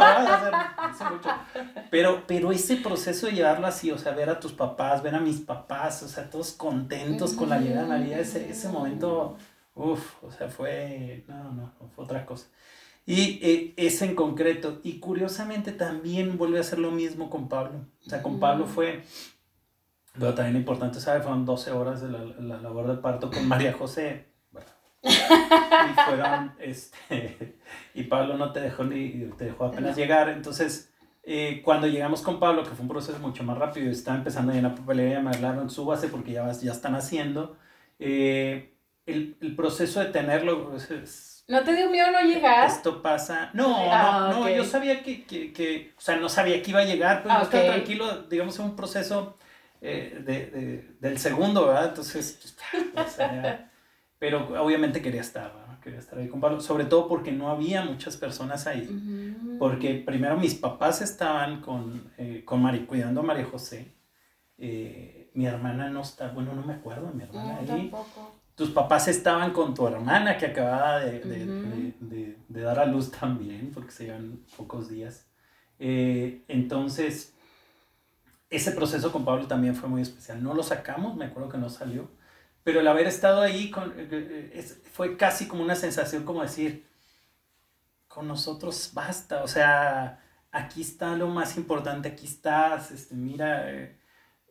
[1.89, 5.19] Pero, pero ese proceso de llevarlo así, o sea, ver a tus papás, ver a
[5.19, 9.37] mis papás, o sea, todos contentos con la llegada de María, ese, ese momento,
[9.73, 12.47] uff, o sea, fue, no, no, fue otra cosa.
[13.09, 17.85] Y eh, en concreto, y curiosamente también vuelve a hacer lo mismo con Pablo.
[18.05, 19.01] O sea, con Pablo fue,
[20.11, 21.23] pero también importante, ¿sabes?
[21.23, 24.27] Fueron 12 horas de la, la labor de parto con María José.
[25.01, 27.57] Y fueron, este,
[27.93, 30.91] y Pablo no te dejó ni, te dejó apenas llegar, entonces,
[31.23, 34.55] eh, cuando llegamos con Pablo, que fue un proceso mucho más rápido, está empezando a
[34.55, 37.55] llenar papelería, me hablaron, súbase porque ya, ya están haciendo,
[37.99, 42.67] eh, el, el, proceso de tenerlo es, ¿No te dio miedo no llegar?
[42.67, 43.51] Esto pasa.
[43.53, 46.81] No, ah, no, no, yo sabía que, que, que, o sea, no sabía que iba
[46.81, 49.37] a llegar, pero pues, ah, tranquilo, digamos, un proceso
[49.79, 51.89] eh, de, de, del segundo, ¿verdad?
[51.89, 53.71] Entonces, pues, o sea,
[54.19, 55.79] pero obviamente quería estar, ¿no?
[55.79, 58.89] quería estar ahí con Pablo, sobre todo porque no había muchas personas ahí,
[59.57, 63.93] porque primero mis papás estaban con, eh, con Mari, cuidando a María José,
[64.57, 67.91] eh, mi hermana no está, bueno, no me acuerdo, mi hermana ahí.
[68.57, 73.11] Tus papás estaban con tu hermana que acababa de, de, de, de dar a luz
[73.11, 75.27] también, porque se llevan pocos días.
[75.77, 77.35] Eh, entonces,
[78.49, 80.41] ese proceso con Pablo también fue muy especial.
[80.41, 82.09] No lo sacamos, me acuerdo que no salió,
[82.63, 84.07] pero el haber estado ahí con, eh,
[84.51, 86.87] eh, fue casi como una sensación como decir,
[88.07, 90.19] con nosotros basta, o sea,
[90.51, 93.71] aquí está lo más importante, aquí estás, este, mira,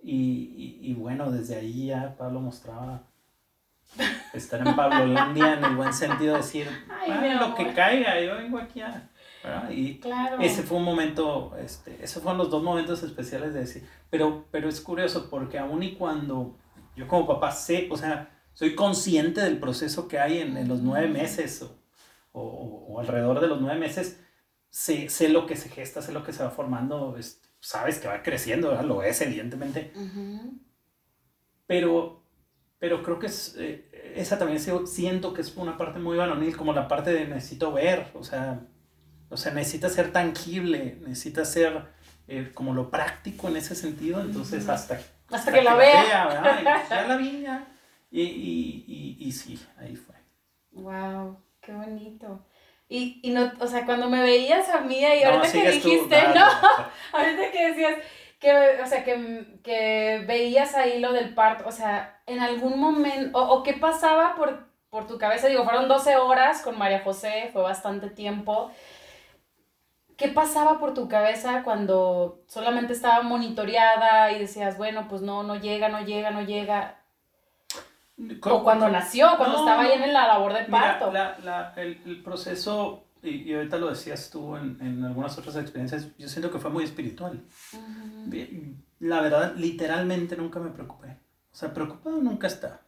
[0.00, 3.02] y, y, bueno, desde ahí ya Pablo mostraba
[4.32, 6.68] estar en Pablo Landia en el buen sentido de decir,
[7.40, 9.10] lo que caiga, yo vengo aquí a
[9.70, 10.00] y
[10.40, 14.68] ese fue un momento, este, esos fueron los dos momentos especiales de decir, pero, pero
[14.68, 16.56] es curioso porque aún y cuando
[16.96, 20.80] yo como papá sé, o sea, soy consciente del proceso que hay en, en los
[20.80, 21.78] nueve meses o,
[22.32, 22.42] o,
[22.88, 24.20] o, alrededor de los nueve meses,
[24.70, 27.16] sé, sé, lo que se gesta, sé lo que se va formando,
[27.60, 29.92] sabes que va creciendo, lo es evidentemente,
[31.66, 32.22] pero,
[32.78, 33.85] pero creo que es, eh,
[34.16, 38.08] esa también siento que es una parte muy varonil, como la parte de necesito ver,
[38.14, 38.60] o sea,
[39.28, 41.86] o sea, necesita ser tangible, necesita ser
[42.28, 45.00] eh, como lo práctico en ese sentido, entonces hasta,
[45.30, 46.84] hasta, que, la vea.
[46.88, 47.66] ya la vi, ya.
[48.10, 50.14] Y, y, y, y, sí, ahí fue.
[50.70, 52.46] Wow, qué bonito.
[52.88, 56.46] Y, y no, o sea, cuando me veías a mí y ahorita que dijiste, no,
[57.12, 57.94] ahorita que decías
[58.38, 63.38] que, o sea, que, que, veías ahí lo del parto, o sea, en algún momento,
[63.38, 67.50] o, o qué pasaba por, por tu cabeza, digo, fueron 12 horas con María José,
[67.52, 68.70] fue bastante tiempo,
[70.16, 75.56] ¿Qué pasaba por tu cabeza cuando solamente estaba monitoreada y decías, bueno, pues no, no
[75.56, 77.02] llega, no llega, no llega?
[78.44, 81.12] O cuando nació, cuando estaba ahí en la labor de parto.
[81.12, 86.08] la, la, el, el, proceso, y, ahorita lo decías tú en, en, algunas otras experiencias,
[86.18, 87.42] yo siento que fue muy espiritual.
[88.98, 91.18] La verdad, literalmente nunca me preocupé.
[91.52, 92.86] O sea, preocupado nunca está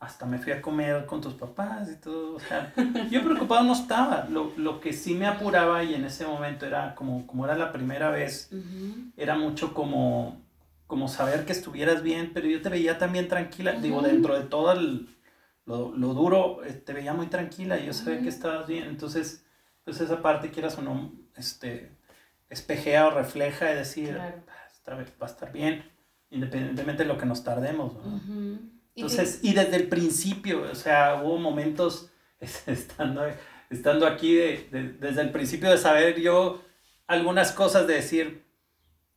[0.00, 2.36] hasta me fui a comer con tus papás y todo.
[2.36, 2.72] O sea,
[3.10, 4.26] yo preocupado no estaba.
[4.30, 7.70] Lo, lo, que sí me apuraba y en ese momento era como, como era la
[7.70, 8.50] primera vez,
[9.16, 10.40] era mucho como,
[10.86, 13.72] como saber que estuvieras bien, pero yo te veía también tranquila.
[13.72, 15.06] Digo, dentro de todo el,
[15.70, 18.84] lo, lo, duro, eh, te veía muy tranquila y yo sabía que estabas bien.
[18.84, 19.44] Entonces,
[19.84, 21.96] pues esa parte, quieras o no, este,
[22.48, 25.90] espejea o refleja y decir, va a estar bien,
[26.30, 27.94] independientemente de lo que nos tardemos.
[27.94, 28.20] ¿no?
[28.94, 32.10] Entonces, y desde el principio, o sea, hubo momentos
[32.66, 33.22] estando,
[33.70, 36.62] estando aquí, de, desde el principio de saber yo
[37.06, 38.44] algunas cosas, de decir,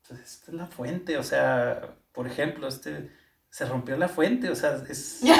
[0.08, 3.12] pues esta es la fuente, o sea, por ejemplo, este,
[3.50, 5.22] se rompió la fuente, o sea, es...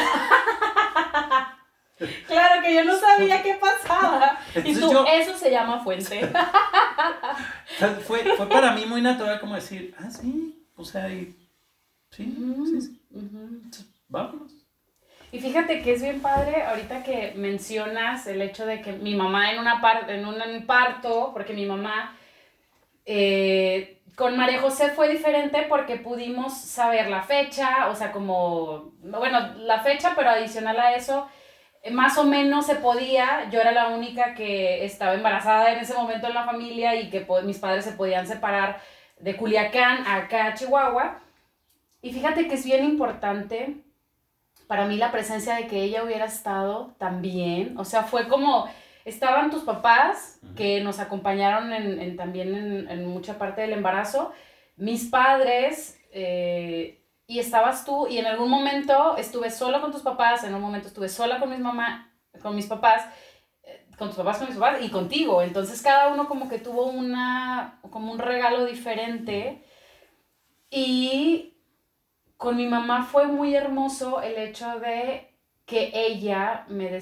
[2.28, 4.40] claro que yo no sabía qué pasaba.
[4.64, 6.22] y tú, eso se llama fuente.
[8.08, 11.36] fue, fue para mí muy natural como decir, ah, sí, o sea, y,
[12.12, 12.36] sí,
[12.66, 12.82] sí,
[13.72, 14.54] sí vámonos.
[15.32, 19.52] Y fíjate que es bien padre ahorita que mencionas el hecho de que mi mamá
[19.52, 22.16] en, una par en un parto, porque mi mamá
[23.06, 29.56] eh, con María José fue diferente porque pudimos saber la fecha, o sea, como, bueno,
[29.58, 31.28] la fecha, pero adicional a eso,
[31.92, 36.28] más o menos se podía, yo era la única que estaba embarazada en ese momento
[36.28, 38.80] en la familia y que mis padres se podían separar
[39.20, 41.20] de Culiacán acá a Chihuahua.
[42.02, 43.84] Y fíjate que es bien importante
[44.68, 48.68] para mí la presencia de que ella hubiera estado también, o sea, fue como,
[49.06, 54.32] estaban tus papás que nos acompañaron en, también en, mucha parte del embarazo,
[54.78, 60.44] mis padres, eh, y estabas tú, y en algún momento estuve sola con tus papás,
[60.44, 63.06] en un momento estuve sola con mis mamá, con mis papás,
[63.64, 65.42] eh, con tus papás, con mis papás y contigo.
[65.42, 69.64] Entonces cada uno como que tuvo una, como un regalo diferente.
[70.70, 71.58] Y
[72.38, 75.34] con mi mamá fue muy hermoso el hecho de
[75.66, 77.00] que ella me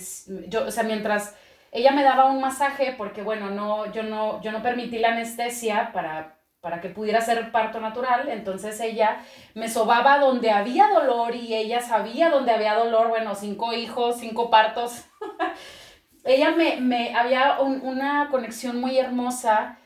[0.48, 1.36] yo, o sea, mientras
[1.72, 5.92] ella me daba un masaje, porque bueno, no, yo, no, yo no permití la anestesia
[5.94, 9.24] para, para que pudiera ser parto natural, entonces ella
[9.56, 14.52] me sobaba donde había dolor y ella sabía donde había dolor, bueno, cinco hijos, cinco
[14.52, 15.06] partos.
[16.24, 19.80] ella me, me había una conexión muy hermosa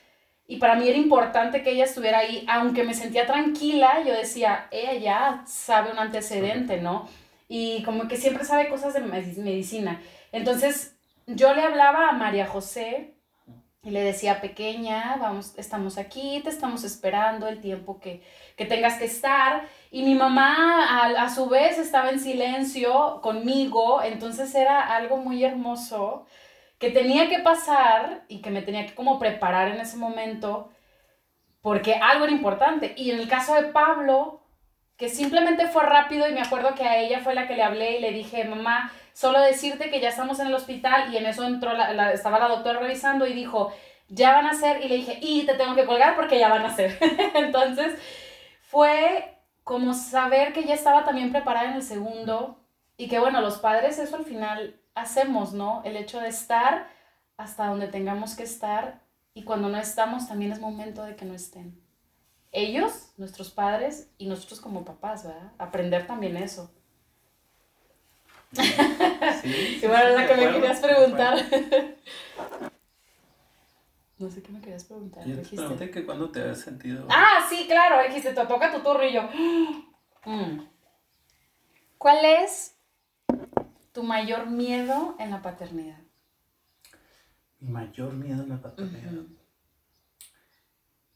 [0.48, 4.68] y para mí era importante que ella estuviera ahí, aunque me sentía tranquila, yo decía,
[4.70, 7.08] ella ya sabe un antecedente, ¿no?
[7.48, 10.02] Y como que siempre sabe cosas de medicina.
[10.32, 13.15] Entonces, yo le hablaba a María José
[13.86, 18.24] Y le decía, pequeña, vamos, estamos aquí, te estamos esperando el tiempo que,
[18.58, 19.68] que tengas que estar.
[19.92, 25.44] Y mi mamá a, a, su vez estaba en silencio conmigo, entonces era algo muy
[25.44, 26.26] hermoso
[26.80, 30.72] que tenía que pasar y que me tenía que como preparar en ese momento,
[31.62, 32.94] porque algo era importante.
[32.98, 34.42] Y en el caso de Pablo,
[34.98, 37.98] que simplemente fue rápido y me acuerdo que a ella fue la que le hablé
[37.98, 41.46] y le dije, mamá, solo decirte que ya estamos en el hospital y en eso
[41.46, 43.72] entró, la, estaba la doctora revisando y dijo,
[44.10, 46.66] ya van a ser, y le dije, y te tengo que colgar porque ya van
[46.66, 47.00] a ser.
[47.34, 47.98] Entonces
[48.60, 52.60] fue como saber que ya estaba también preparada en el segundo
[52.98, 55.82] y que bueno, los padres eso al final hacemos, ¿no?
[55.86, 56.90] El hecho de estar
[57.38, 59.02] hasta donde tengamos que estar
[59.34, 61.82] y cuando no estamos también es momento de que no estén.
[62.52, 65.54] Ellos, nuestros padres y nosotros como papás, ¿verdad?
[65.58, 66.70] Aprender también eso.
[68.56, 71.38] Sí, bueno, la que me querías preguntar.
[74.18, 75.26] No sé qué me querías preguntar.
[75.26, 77.06] Yo te pregunté que cuando te habías sentido.
[77.10, 79.30] Ah, sí, claro, dijiste, te toca tu turno y yo.
[80.28, 80.60] Mm.
[82.00, 82.76] ¿Cuál es
[83.92, 86.00] tu mayor miedo en la paternidad?
[87.60, 89.12] Mi mayor miedo en la paternidad.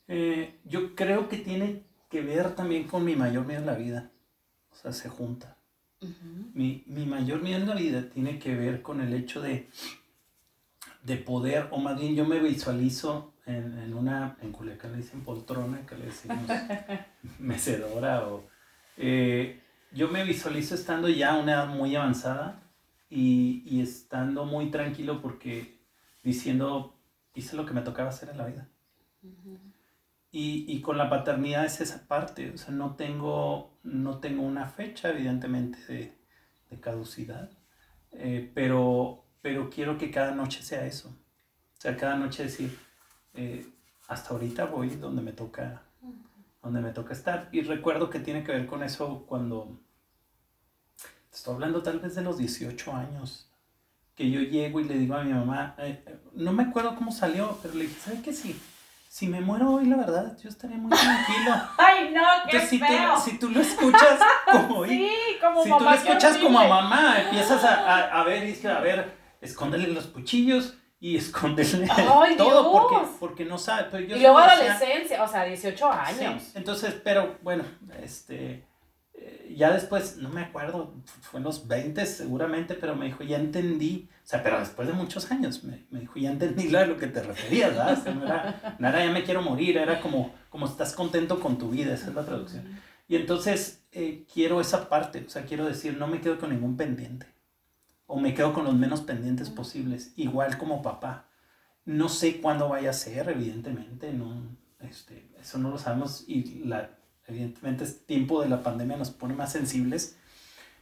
[0.08, 4.12] Eh, yo creo que tiene que ver también con mi mayor miedo en la vida.
[4.71, 5.59] O sea, se junta
[6.53, 9.69] mi, mayor miedo en la vida tiene que ver con el hecho de,
[11.03, 15.85] de poder, o más bien yo me visualizo en, una, en Culiacán le dicen poltrona,
[15.85, 16.39] que le decimos
[17.39, 18.47] mecedora, o
[18.97, 22.62] eh, yo me visualizo estando ya a una edad muy avanzada
[23.09, 25.79] y, estando muy tranquilo porque
[26.23, 26.95] diciendo,
[27.33, 28.69] hice lo que me tocaba hacer en la vida.
[30.32, 35.10] Y, con la paternidad es esa parte, o sea, no tengo, no tengo una fecha,
[35.10, 36.13] evidentemente, de,
[36.70, 37.50] de caducidad,
[38.12, 41.10] eh, pero, pero quiero que cada noche sea eso.
[41.10, 42.78] O sea, cada noche decir,
[43.34, 43.65] eh,
[44.08, 45.82] hasta ahorita voy donde me toca,
[46.62, 47.50] donde me toca estar.
[47.52, 49.80] Y recuerdo que tiene que ver con eso cuando,
[51.32, 53.50] estoy hablando tal vez de los 18 años,
[54.15, 57.58] que yo llego y le digo a mi mamá, eh, no me acuerdo cómo salió,
[57.62, 58.60] pero le dije, ¿sabe qué sí?
[59.10, 61.56] Si me muero hoy, la verdad, yo estaría muy tranquilo.
[61.80, 63.15] Ay, no, qué si feo.
[63.15, 64.19] Tú, si tú lo escuchas
[64.52, 68.48] como sí, como si mamá, tú lo escuchas como a mamá, empiezas a, a, ver,
[68.48, 71.89] y a ver, escóndele los cuchillos y escóndele
[72.38, 74.00] todo porque, porque no sabe.
[74.00, 76.52] y luego adolescencia, o sea, 18 años.
[76.54, 77.63] entonces, pero bueno,
[78.04, 78.68] este
[79.60, 84.10] ya después, no me acuerdo, fue en los 20 seguramente, pero me dijo, ya entendí,
[84.23, 87.08] o sea, pero después de muchos años, me, me dijo, ya entendí a lo que
[87.08, 88.15] te referías, ¿verdad?
[88.15, 91.71] no, era, no era, ya me quiero morir, era como, como estás contento con tu
[91.71, 92.79] vida, esa es la traducción.
[93.08, 96.77] Y entonces eh, quiero esa parte, o sea, quiero decir, no me quedo con ningún
[96.77, 97.25] pendiente,
[98.05, 101.27] o me quedo con los menos pendientes posibles, igual como papá.
[101.86, 106.98] No sé cuándo vaya a ser, evidentemente, no, este, eso no lo sabemos y la
[107.30, 110.18] Evidentemente, este tiempo de la pandemia nos pone más sensibles,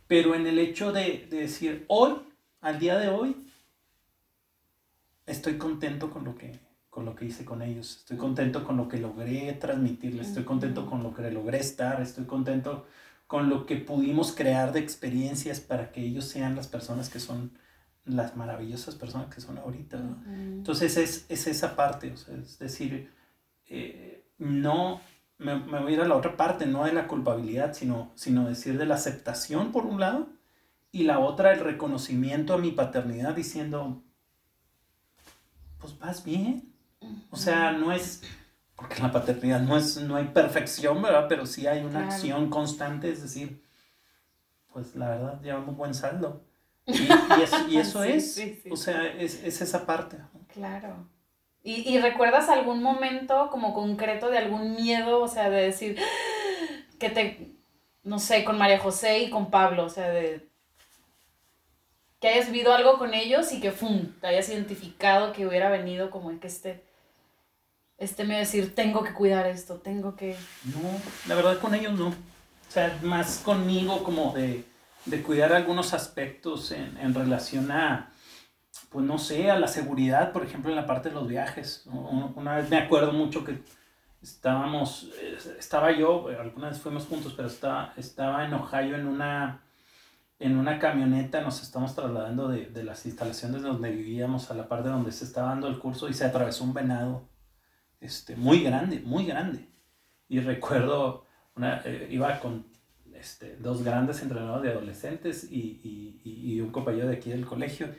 [0.08, 2.16] pero en el hecho de, decir, hoy,
[2.62, 3.36] al día de hoy,
[5.26, 8.88] estoy contento con lo que con lo que hice con ellos, estoy contento con lo
[8.88, 12.88] que logré transmitirles, estoy contento con lo que logré estar, estoy contento
[13.28, 17.52] con lo que pudimos crear de experiencias para que ellos sean las personas que son
[18.08, 20.00] las maravillosas personas que son ahorita.
[20.28, 23.12] Entonces es, es, esa parte, o sea, es decir,
[23.66, 25.02] eh, no,
[25.38, 28.48] me, me, voy a ir a la otra parte, no de la culpabilidad, sino, sino
[28.48, 30.28] decir de la aceptación por un lado
[30.92, 34.02] y la otra el reconocimiento a mi paternidad diciendo,
[35.80, 36.74] pues vas bien.
[37.30, 38.24] O sea, no es,
[38.76, 41.28] porque en la paternidad no, es, no hay perfección, ¿verdad?
[41.30, 43.64] Pero sí hay una acción constante, es decir,
[44.74, 46.44] pues la verdad llevamos buen saldo.
[46.86, 47.08] Y,
[47.70, 50.18] y eso, es, o sea, es, es esa parte.
[50.54, 51.08] Claro.
[51.70, 55.98] ¿Y, recuerdas algún momento como concreto de algún miedo, o sea, de decir
[56.98, 57.58] que te,
[58.04, 60.48] no sé, con María José y con Pablo, o sea, de
[62.22, 66.10] que hayas vivido algo con ellos y que, ¡fum!, te hayas identificado que hubiera venido
[66.10, 66.86] como el que este,
[67.98, 70.38] este me decir, tengo que cuidar esto, tengo que...
[70.64, 72.08] No, la verdad con ellos no.
[72.08, 74.64] O sea, más conmigo como de,
[75.04, 78.10] de cuidar algunos aspectos en, en relación a
[78.90, 81.86] pues no sé, a la seguridad, por ejemplo, en la parte de los viajes.
[81.88, 83.62] Una vez me acuerdo mucho que
[84.22, 89.62] estábamos, eh, estaba yo, alguna vez fuimos juntos, pero estaba, estaba en Ohio en una,
[90.40, 94.90] en una camioneta, nos estamos trasladando de, de las instalaciones donde vivíamos a la parte
[94.90, 97.28] donde se estaba dando el curso y se atravesó un venado
[98.00, 99.68] este, muy grande, muy grande.
[100.30, 101.26] Y recuerdo,
[101.56, 102.66] una, eh, iba con
[103.14, 107.90] este, dos grandes entrenadores de adolescentes y, y, y un compañero de aquí del colegio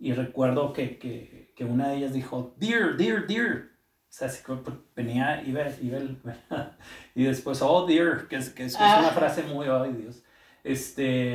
[0.00, 3.68] y recuerdo que, que, que, una de ellas dijo, dear, dear, dear.
[4.08, 6.20] O sea, así pues, venía, iba, iba el,
[7.14, 9.12] y después, oh, dear, que es, que es, una ah.
[9.12, 10.22] frase muy, ay Dios.
[10.64, 11.34] Este,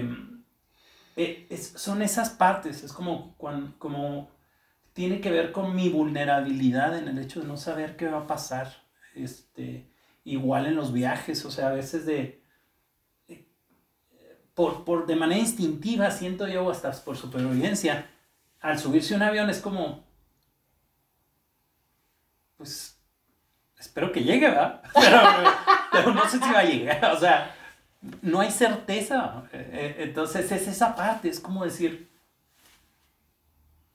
[1.15, 4.31] eh, es, son esas partes, es como, cuando, como
[4.93, 8.27] tiene que ver con mi vulnerabilidad en el hecho de no saber qué va a
[8.27, 8.83] pasar.
[9.13, 9.91] Este,
[10.23, 12.41] igual en los viajes, o sea, a veces de,
[14.55, 18.09] por, por, de manera instintiva, siento yo, hasta por supervivencia,
[18.65, 20.03] al subirse un avión es como,
[22.57, 22.99] pues,
[23.77, 24.81] espero que llegue, ¿verdad?
[25.91, 27.55] Pero, no sé si va a llegar, o sea,
[28.23, 29.43] no hay certeza.
[29.53, 32.09] Eh, eh, entonces es esa parte, es como decir,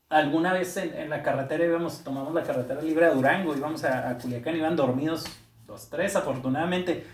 [0.09, 4.19] alguna vez en, la carretera íbamos, tomamos la carretera libre a Durango, íbamos a, a
[4.19, 5.25] Culiacán, iban dormidos
[5.67, 7.05] los tres afortunadamente,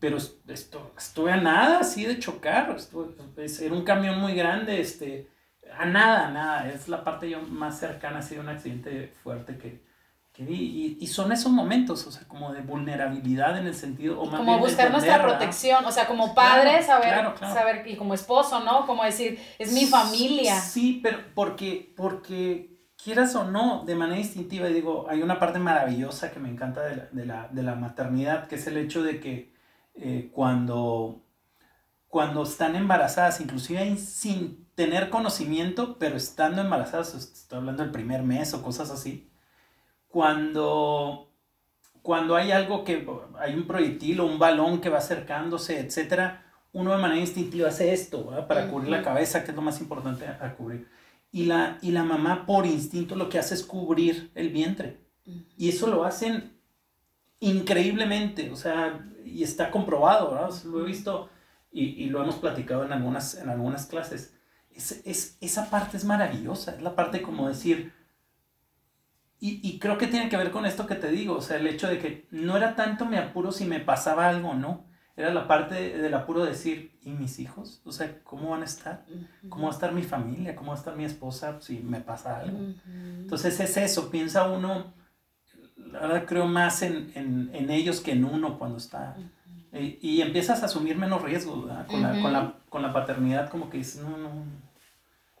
[0.00, 5.29] pero esto, estuve a nada así de chocar, estuve, era un camión muy grande, este,
[5.76, 6.68] a nada, a nada.
[6.68, 9.84] Es la parte yo más cercana así de un accidente fuerte que,
[10.32, 10.98] que vi.
[11.00, 14.20] Y, son esos momentos, o sea, como de vulnerabilidad en el sentido...
[14.20, 18.86] O como buscar nuestra protección, o sea, como padre, saber, saber, y como esposo, ¿no?
[18.86, 20.60] Como decir, es mi familia.
[20.60, 22.70] Sí, pero porque, porque
[23.02, 26.82] quieras o no, de manera instintiva, y digo, hay una parte maravillosa que me encanta
[26.82, 29.52] de la, de la, de la maternidad, que es el hecho de que
[29.94, 31.24] eh, cuando,
[32.08, 38.54] cuando están embarazadas, inclusive sin tener conocimiento, pero estando embarazadas, estoy hablando del primer mes
[38.54, 39.30] o cosas así,
[40.08, 41.30] cuando,
[42.00, 43.06] cuando hay algo que,
[43.38, 47.92] hay un proyectil o un balón que va acercándose, etcétera, uno de manera instintiva hace
[47.92, 50.88] esto, para cubrir la cabeza, que es lo más importante a, cubrir.
[51.30, 55.04] Y la, y la mamá por instinto lo que hace es cubrir el vientre.
[55.58, 56.58] Y eso lo hacen
[57.38, 60.54] increíblemente, o sea, y está comprobado, ¿verdad?
[60.64, 61.28] Lo he visto
[61.70, 64.39] y, y, lo hemos platicado en algunas, en algunas clases
[64.74, 67.92] es, esa parte es maravillosa, es la parte como decir,
[69.42, 71.66] y, y, creo que tiene que ver con esto que te digo, o sea, el
[71.66, 74.84] hecho de que no era tanto me apuro si me pasaba algo no,
[75.16, 77.80] era la parte del apuro de decir, ¿y mis hijos?
[77.84, 79.04] O sea, ¿cómo van a estar?
[79.48, 80.54] ¿Cómo va a estar mi familia?
[80.54, 82.58] ¿Cómo va a estar mi esposa si me pasa algo?
[82.86, 84.92] Entonces es eso, piensa uno,
[85.76, 89.16] la verdad creo más en, en, en ellos que en uno cuando está...
[89.72, 92.02] Y, y, empiezas a asumir menos riesgos con, la, con,
[92.32, 94.44] la, con, la, paternidad, como que dices, no, no,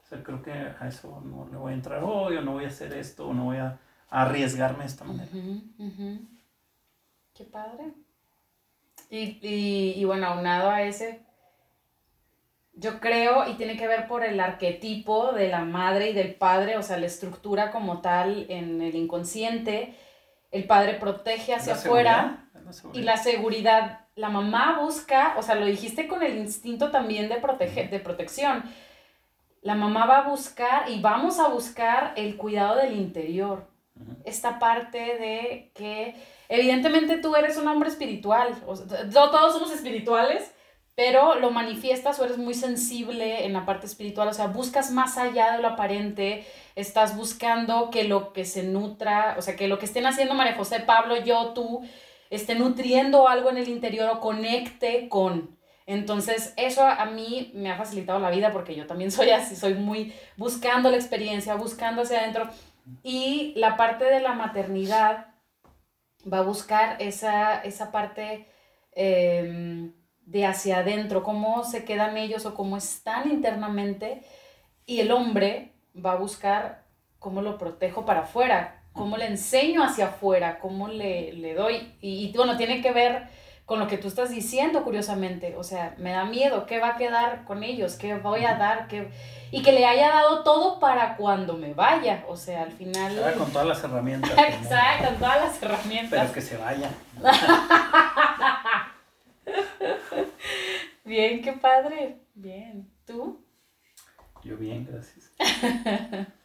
[0.08, 2.68] sea, creo que a eso no le voy a entrar hoy, o no voy a
[2.68, 3.78] hacer esto, o no voy a,
[4.08, 5.30] arriesgarme de esta manera.
[7.34, 7.92] Qué padre.
[9.08, 11.22] Y, y, y, bueno, aunado a ese,
[12.74, 16.76] yo creo, y tiene que ver por el arquetipo de la madre y del padre,
[16.76, 19.94] o sea, la estructura como tal en el inconsciente,
[20.50, 22.48] el padre protege hacia afuera
[22.92, 27.36] y la seguridad, la mamá busca, o sea, lo dijiste con el instinto también de,
[27.36, 28.64] proteger, de protección
[29.62, 33.68] la mamá va a buscar y vamos a buscar el cuidado del interior.
[34.24, 36.14] Esta parte de que
[36.48, 38.54] evidentemente tú eres un hombre espiritual,
[39.12, 40.50] todos somos espirituales,
[40.94, 45.18] pero lo manifiestas o eres muy sensible en la parte espiritual, o sea, buscas más
[45.18, 49.78] allá de lo aparente, estás buscando que lo que se nutra, o sea, que lo
[49.78, 51.82] que estén haciendo María José, Pablo, yo, tú,
[52.30, 55.58] esté nutriendo algo en el interior o conecte con.
[55.86, 59.74] Entonces, eso a mí me ha facilitado la vida porque yo también soy así, soy
[59.74, 62.48] muy buscando la experiencia, buscando hacia adentro.
[63.02, 65.34] Y la parte de la maternidad
[66.32, 68.46] va a buscar esa, esa parte
[68.92, 69.92] em,
[70.26, 74.22] de hacia adentro, cómo se quedan ellos o cómo están internamente.
[74.86, 76.86] Y el hombre va a buscar
[77.18, 81.94] cómo lo protejo para afuera, cómo le enseño hacia afuera, cómo le, le doy.
[82.00, 83.28] Y, y bueno, tiene que ver
[83.70, 85.54] con lo que tú estás diciendo, curiosamente.
[85.56, 87.94] O sea, me da miedo, ¿qué va a quedar con ellos?
[87.94, 88.88] ¿Qué voy a dar?
[88.88, 89.08] ¿Qué...
[89.52, 92.24] Y que le haya dado todo para cuando me vaya.
[92.26, 93.32] O sea, al final...
[93.38, 94.32] con todas las herramientas.
[94.36, 96.20] Exacto, con todas las herramientas.
[96.20, 96.90] Pero que se vaya.
[101.04, 102.16] bien, qué padre.
[102.34, 102.90] Bien.
[103.06, 103.40] ¿Tú?
[104.42, 105.30] Yo bien, gracias.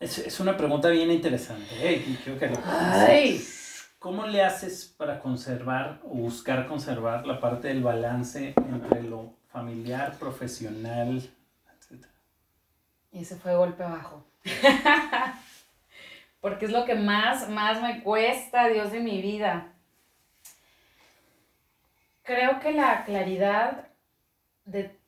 [0.00, 1.68] es, es, una pregunta bien interesante.
[1.80, 2.18] ¿eh?
[2.24, 3.40] Creo que Ay.
[3.98, 10.16] ¿Cómo le haces para conservar o buscar conservar la parte del balance entre lo familiar,
[10.18, 11.30] profesional,
[11.76, 12.12] etcétera?
[13.12, 14.24] Y ese fue golpe abajo.
[16.40, 19.74] Porque es lo que más, más me cuesta, Dios de mi vida.
[22.22, 23.88] Creo que la claridad,
[24.64, 24.98] de,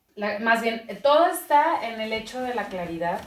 [0.41, 3.23] más bien, todo está en el hecho de la claridad.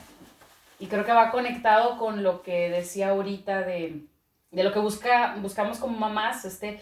[0.80, 4.08] Y creo que va conectado con lo que decía ahorita de
[4.56, 6.80] de lo que busca, buscamos como mamás, este,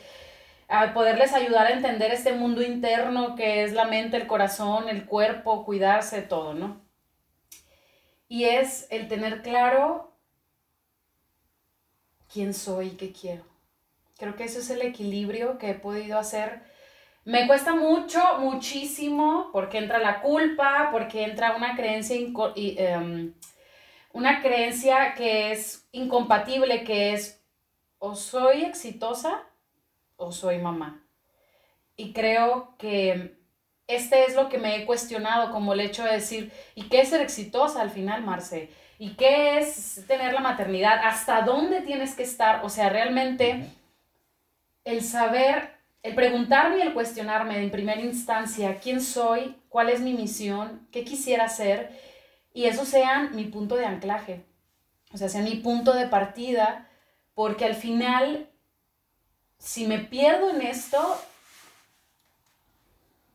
[0.68, 5.06] a poderles ayudar a entender este mundo interno que es la mente, el corazón, el
[5.06, 6.82] cuerpo, cuidarse, todo, ¿no?
[8.28, 10.16] Y es el tener claro
[12.32, 13.44] quién soy y qué quiero.
[14.18, 16.62] Creo que eso es el equilibrio que he podido hacer.
[17.26, 23.34] Me cuesta mucho, muchísimo, porque entra la culpa, porque entra una creencia, em,
[24.14, 27.44] una creencia que es incompatible, que es
[28.00, 29.44] o soy exitosa
[30.16, 31.04] o soy mamá.
[31.98, 33.38] Y creo que
[33.88, 37.10] este es lo que me he cuestionado, como el hecho de decir, ¿y qué es
[37.10, 38.70] ser exitosa al final, Marce?
[39.00, 41.00] ¿Y qué es tener la maternidad?
[41.04, 42.64] ¿Hasta dónde tienes que estar?
[42.64, 43.66] O sea, realmente
[44.86, 45.72] el saber,
[46.04, 51.04] el preguntarme y el cuestionarme en primera instancia quién soy, cuál es mi misión, qué
[51.04, 51.92] quisiera hacer,
[52.54, 54.46] y eso sean mi punto de anclaje,
[55.12, 56.88] o sea, sea mi punto de partida,
[57.34, 58.48] porque al final,
[59.58, 61.20] si me pierdo en esto,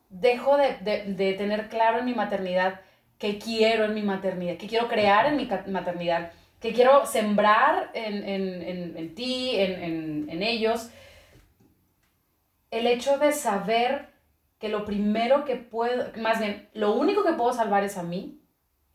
[0.09, 2.81] dejo de, tener claro en mi maternidad
[3.19, 9.15] qué quiero en mi maternidad, qué quiero crear en mi maternidad, qué quiero sembrar en,
[9.17, 10.91] ti, en, ellos.
[12.71, 14.11] El hecho de saber
[14.61, 18.38] que lo primero que puedo, más bien, lo único que puedo salvar es a mí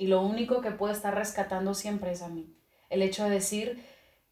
[0.03, 2.53] y lo único que puedo estar rescatando siempre es a mí.
[2.89, 3.85] El hecho de decir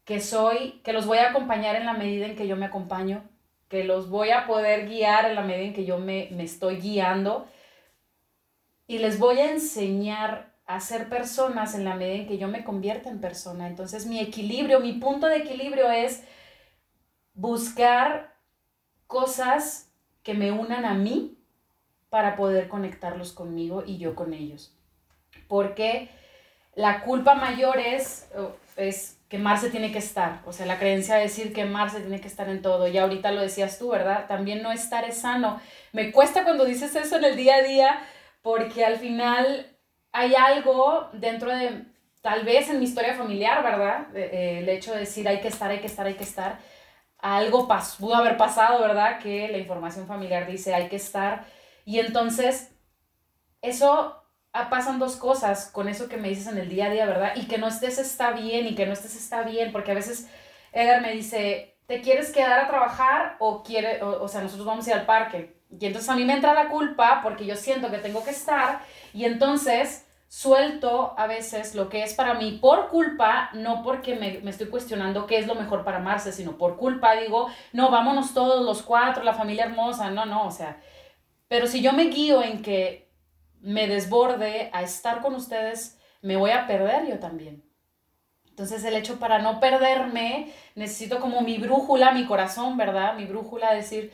[0.04, 3.24] que soy, que los voy a acompañar en la medida en que yo me acompaño,
[3.70, 7.46] que los voy a poder guiar en la medida en que yo me, estoy guiando
[8.86, 12.64] y les voy a enseñar a ser personas en la medida en que yo me
[12.64, 13.66] convierta en persona.
[13.66, 16.22] Entonces mi equilibrio, mi punto de equilibrio es
[17.32, 18.36] buscar
[19.06, 19.90] cosas
[20.22, 21.38] que me unan a mí
[22.10, 24.76] para poder conectarlos conmigo y yo con ellos.
[25.52, 26.08] Porque
[26.74, 28.26] la culpa mayor es,
[28.78, 32.22] es que Marce tiene que estar, o sea, la creencia de decir que Marce tiene
[32.22, 34.24] que estar en todo, y ahorita lo decías tú, ¿verdad?
[34.26, 35.60] También no estar es sano.
[35.92, 38.02] Me cuesta cuando dices eso en el día a día,
[38.40, 39.76] porque al final
[40.10, 41.84] hay algo dentro de,
[42.22, 44.06] tal vez en mi historia familiar, ¿verdad?
[44.16, 46.60] Eh, el hecho de decir hay que estar, hay que estar, hay que estar,
[47.18, 47.68] algo
[48.00, 49.18] pudo haber pasado, ¿verdad?
[49.18, 51.44] Que la información familiar dice hay que estar,
[51.84, 52.70] y entonces
[53.60, 54.21] eso
[54.52, 57.32] pasan dos cosas con eso que me dices en el día a día, ¿verdad?
[57.36, 60.28] Y que no estés está bien y que no estés está bien, porque a veces
[60.72, 64.90] Edgar me dice, ¿te quieres quedar a trabajar o quiere, o, sea, nosotros vamos a
[64.90, 65.56] ir al parque?
[65.70, 68.80] Y entonces a mí me entra la culpa porque yo siento que tengo que estar
[69.14, 74.38] y entonces suelto a veces lo que es para mí por culpa, no porque me,
[74.42, 78.34] me, estoy cuestionando qué es lo mejor para Marce, sino por culpa digo, no, vámonos
[78.34, 80.78] todos los cuatro, la familia hermosa, no, no, o sea,
[81.48, 83.01] pero si yo me guío en que
[83.62, 87.64] me desborde a estar con ustedes, me voy a perder yo también.
[88.48, 93.14] Entonces el hecho para no perderme, necesito como mi brújula, mi corazón, ¿verdad?
[93.16, 94.12] Mi brújula, decir,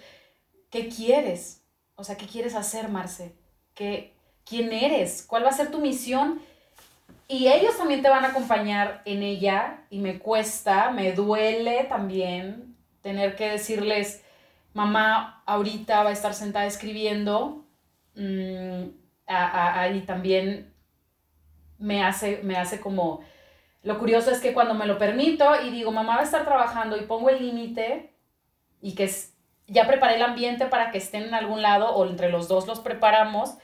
[0.70, 1.64] ¿qué quieres?
[1.96, 3.34] O sea, ¿qué quieres hacer, Marce?
[3.74, 5.24] ¿Qué, ¿Quién eres?
[5.26, 6.40] ¿Cuál va a ser tu misión?
[7.26, 12.76] Y ellos también te van a acompañar en ella y me cuesta, me duele también
[13.02, 14.22] tener que decirles,
[14.72, 17.64] mamá ahorita va a estar sentada escribiendo.
[19.28, 20.74] Mm, ahí también
[21.78, 23.20] me hace, me hace como...
[23.82, 26.96] Lo curioso es que cuando me lo permito y digo, mamá va a estar trabajando
[26.96, 28.12] y pongo el límite
[28.80, 29.34] y que es,
[29.66, 32.80] ya preparé el ambiente para que estén en algún lado o entre los dos los
[32.80, 33.54] preparamos,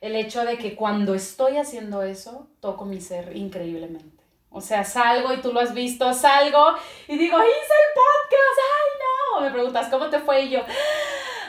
[0.00, 4.24] el hecho de que cuando estoy haciendo eso, toco mi ser increíblemente.
[4.50, 6.76] O sea, salgo y tú lo has visto, salgo
[7.08, 9.40] y digo, hice el podcast, ay no.
[9.42, 10.42] Me preguntas, ¿cómo te fue?
[10.42, 10.60] Y yo,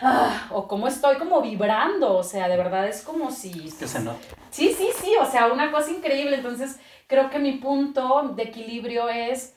[0.02, 3.52] Ah, o cómo estoy como vibrando, o sea, de verdad es como si...
[3.72, 4.20] Que se nota.
[4.52, 6.36] Sí, sí, sí, o sea, una cosa increíble.
[6.36, 9.56] Entonces, creo que mi punto de equilibrio es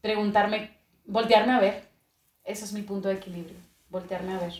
[0.00, 1.88] preguntarme, voltearme a ver.
[2.44, 3.56] Eso es mi punto de equilibrio,
[3.88, 4.52] voltearme a ver.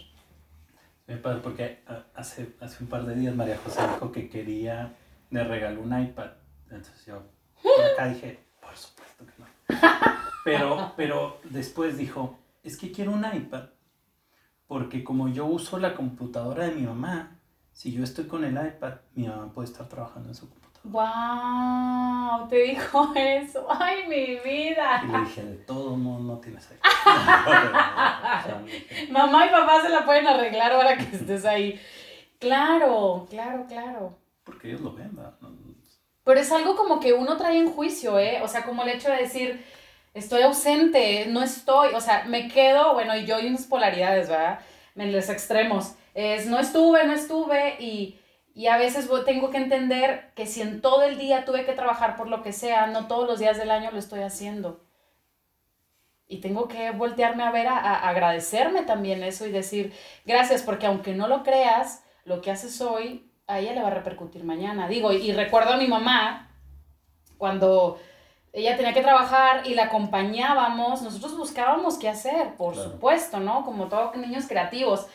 [1.06, 4.92] Me padre porque ah, hace, hace un par de días María José dijo que quería,
[5.30, 6.30] le regaló un iPad.
[6.70, 7.22] Entonces yo
[7.62, 9.46] por acá dije, por supuesto que no.
[10.44, 13.66] Pero, pero después dijo, es que quiero un iPad
[14.72, 17.36] porque como yo uso la computadora de mi mamá,
[17.74, 22.38] si yo estoy con el iPad, mi mamá puede estar trabajando en su computadora.
[22.38, 22.48] ¡Wow!
[22.48, 23.66] Te dijo eso.
[23.68, 25.02] ¡Ay, mi vida!
[25.04, 26.88] Y le dije, de todo modo no tienes iPad.
[29.10, 31.78] mamá y papá se la pueden arreglar ahora que estés ahí.
[32.38, 34.16] Claro, claro, claro.
[34.42, 35.34] Porque ellos lo ven, ¿verdad?
[36.24, 38.40] Pero es algo como que uno trae en juicio, ¿eh?
[38.42, 39.62] O sea, como el hecho de decir
[40.14, 44.60] estoy ausente, no estoy, o sea, me quedo, bueno, y yo hay unas polaridades, ¿verdad?
[44.96, 45.94] En los extremos.
[46.14, 48.18] Es no estuve, no estuve y,
[48.54, 52.16] y a veces tengo que entender que si en todo el día tuve que trabajar
[52.16, 54.84] por lo que sea, no todos los días del año lo estoy haciendo.
[56.28, 59.92] Y tengo que voltearme a ver, a, agradecerme también eso y decir,
[60.24, 63.94] gracias, porque aunque no lo creas, lo que haces hoy, a ella le va a
[63.94, 64.88] repercutir mañana.
[64.88, 66.50] Digo, y recuerdo a mi mamá,
[67.38, 67.98] cuando
[68.52, 73.64] ella tenía que trabajar y la acompañábamos, nosotros buscábamos qué hacer, por supuesto, ¿no?
[73.64, 75.06] Como todos niños creativos.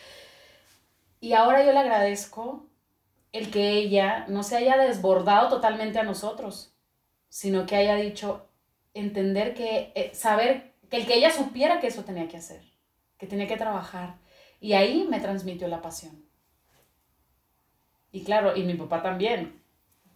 [1.20, 2.66] Y ahora yo le agradezco
[3.32, 6.76] el que ella no se haya desbordado totalmente a nosotros,
[7.30, 8.48] sino que haya dicho,
[8.94, 12.64] entender que, eh, saber, que el que ella supiera que eso tenía que hacer,
[13.18, 14.16] que tenía que trabajar.
[14.60, 16.26] Y ahí me transmitió la pasión.
[18.12, 19.62] Y claro, y mi papá también.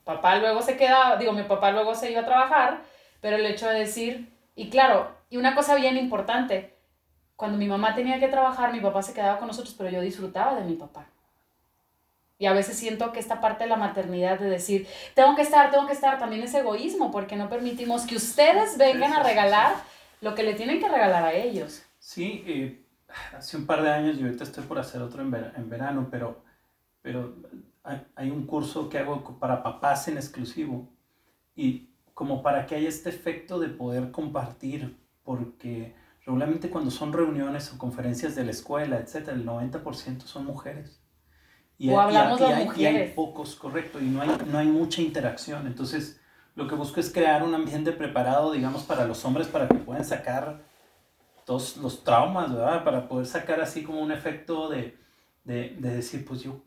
[0.03, 2.81] Papá luego se quedaba, digo, mi papá luego se iba a trabajar,
[3.21, 6.75] pero el hecho de decir, y claro, y una cosa bien importante,
[7.37, 10.59] cuando mi mamá tenía que trabajar, mi papá se quedaba con nosotros, pero yo disfrutaba
[10.59, 11.07] de mi papá.
[12.37, 15.69] Y a veces siento que esta parte de la maternidad de decir, tengo que estar,
[15.69, 19.75] tengo que estar, también es egoísmo, porque no permitimos que ustedes vengan a regalar
[20.21, 21.83] lo que le tienen que regalar a ellos.
[21.99, 22.83] Sí, eh,
[23.37, 26.43] hace un par de años, y ahorita estoy por hacer otro en, en verano, pero,
[27.03, 27.35] pero
[27.83, 30.89] hay, hay, un curso que hago para papás en exclusivo,
[31.55, 31.90] y
[32.21, 37.79] como para que haya este efecto de poder compartir, porque regularmente cuando son reuniones o
[37.79, 41.01] conferencias de la escuela, etcétera, el 90% son mujeres.
[41.79, 42.77] Y, o hablamos de mujeres.
[42.77, 45.65] Y hay pocos, correcto, y no hay, no hay mucha interacción.
[45.65, 46.21] Entonces,
[46.53, 50.05] lo que busco es crear un ambiente preparado, digamos, para los hombres, para que puedan
[50.05, 50.61] sacar
[51.43, 52.83] todos los traumas, ¿verdad?
[52.83, 54.95] Para poder sacar así como un efecto de,
[55.43, 56.61] de, de decir, pues yo,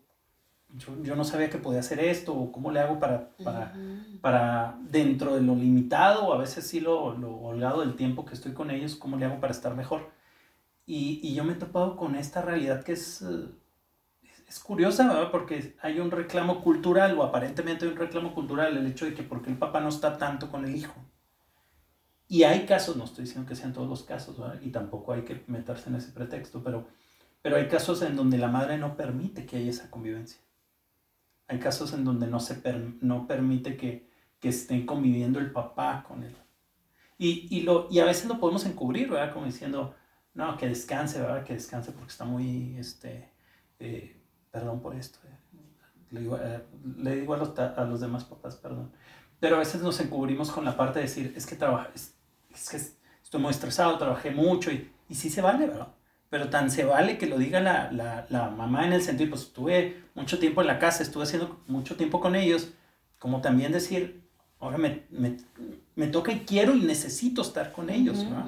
[0.69, 3.73] yo, yo, no sabía que podía hacer esto, o cómo le hago para, para,
[4.21, 8.33] para dentro de lo limitado, o a veces sí lo, lo holgado del tiempo que
[8.33, 10.09] estoy con ellos, cómo le hago para estar mejor.
[10.85, 13.21] Y, y yo me he topado con esta realidad que es...
[13.21, 13.49] Uh,
[14.47, 15.31] es curiosa, ¿verdad?
[15.31, 19.23] Porque hay un reclamo cultural, o aparentemente hay un reclamo cultural, el hecho de que
[19.23, 20.93] porque el papá no está tanto con el hijo.
[22.27, 24.59] Y hay casos, no estoy diciendo que sean todos los casos, ¿verdad?
[24.61, 26.87] Y tampoco hay que meterse en ese pretexto, pero,
[27.41, 30.39] pero hay casos en donde la madre no permite que haya esa convivencia.
[31.47, 32.61] Hay casos en donde no, se
[33.01, 36.35] no permite que, que estén conviviendo el papá con él.
[37.17, 39.33] Y, y, lo, y a veces lo podemos encubrir, ¿verdad?
[39.33, 39.95] Como diciendo,
[40.33, 41.43] no, que descanse, ¿verdad?
[41.43, 43.31] Que descanse porque está muy, este,
[43.79, 44.21] eh,
[44.51, 45.19] perdón por esto.
[45.25, 45.37] Eh.
[46.11, 46.61] Le digo, eh,
[46.97, 48.91] le digo a, los, a, los, demás papás, perdón.
[49.39, 52.15] Pero a veces nos encubrimos con la parte de decir, es que, trabaja, es,
[52.69, 52.77] que
[53.23, 55.93] estoy muy estresado, trabajé mucho y, y sí se vale, ¿verdad?
[56.35, 59.43] Pero tan se vale que lo diga la, la, la, mamá en el sentido, pues
[59.43, 62.73] estuve mucho tiempo en la casa, estuve haciendo mucho tiempo con ellos,
[63.19, 64.27] como también decir,
[64.59, 65.37] ahora me, me,
[65.95, 68.47] me toca y quiero y necesito estar con ellos, ¿verdad?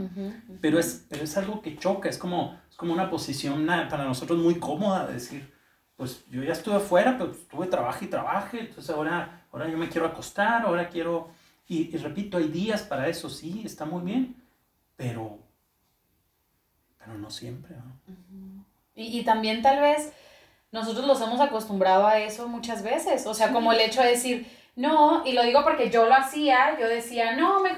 [0.59, 4.37] pero, es, pero es algo que choca, es como, es como una posición para nosotros
[4.37, 5.49] muy cómoda de decir,
[5.95, 9.87] pues yo ya estuve afuera, pero estuve trabajo y trabaje, entonces ahora, ahora yo me
[9.87, 11.29] quiero acostar, ahora quiero,
[11.69, 14.35] y, repito, hay días para eso, sí, está muy bien,
[14.97, 15.39] pero,
[17.07, 17.75] pero no siempre.
[18.93, 20.11] y, y también tal vez
[20.71, 24.51] nosotros los hemos acostumbrado a eso muchas veces, o sea, como el hecho de decir,
[24.75, 27.71] no, y lo digo porque yo lo hacía, yo decía, no, me,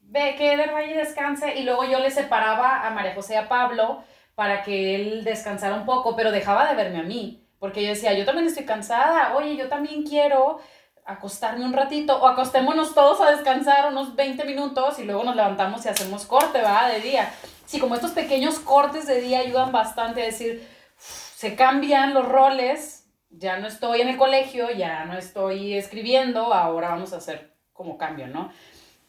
[0.00, 4.02] ve que de Valle descanse, y luego yo le separaba a María José a Pablo
[4.34, 7.42] para que él descansara un poco, pero dejaba de verme a mí.
[7.58, 10.60] Porque yo decía, yo también estoy cansada, oye, yo también quiero
[11.06, 15.86] acostarme un ratito o acostémonos todos a descansar unos 20 minutos y luego nos levantamos
[15.86, 16.88] y hacemos corte, ¿va?
[16.88, 17.32] De día.
[17.66, 23.06] Sí, como estos pequeños cortes de día ayudan bastante a decir, se cambian los roles,
[23.28, 27.98] ya no estoy en el colegio, ya no estoy escribiendo, ahora vamos a hacer como
[27.98, 28.50] cambio, ¿no?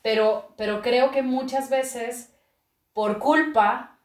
[0.01, 2.33] Pero, pero creo que muchas veces,
[2.93, 3.97] por culpa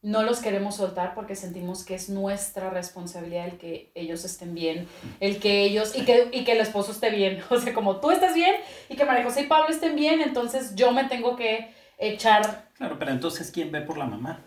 [0.00, 4.88] no los queremos soltar porque sentimos que es nuestra responsabilidad el que ellos estén bien,
[5.20, 7.40] el que ellos, y que, y que el esposo esté bien.
[7.50, 8.56] O sea, como tú estás bien
[8.88, 12.70] y que María José y Pablo estén bien, entonces yo me tengo que echar.
[12.74, 14.40] Claro, pero entonces, ¿quién ve por la mamá?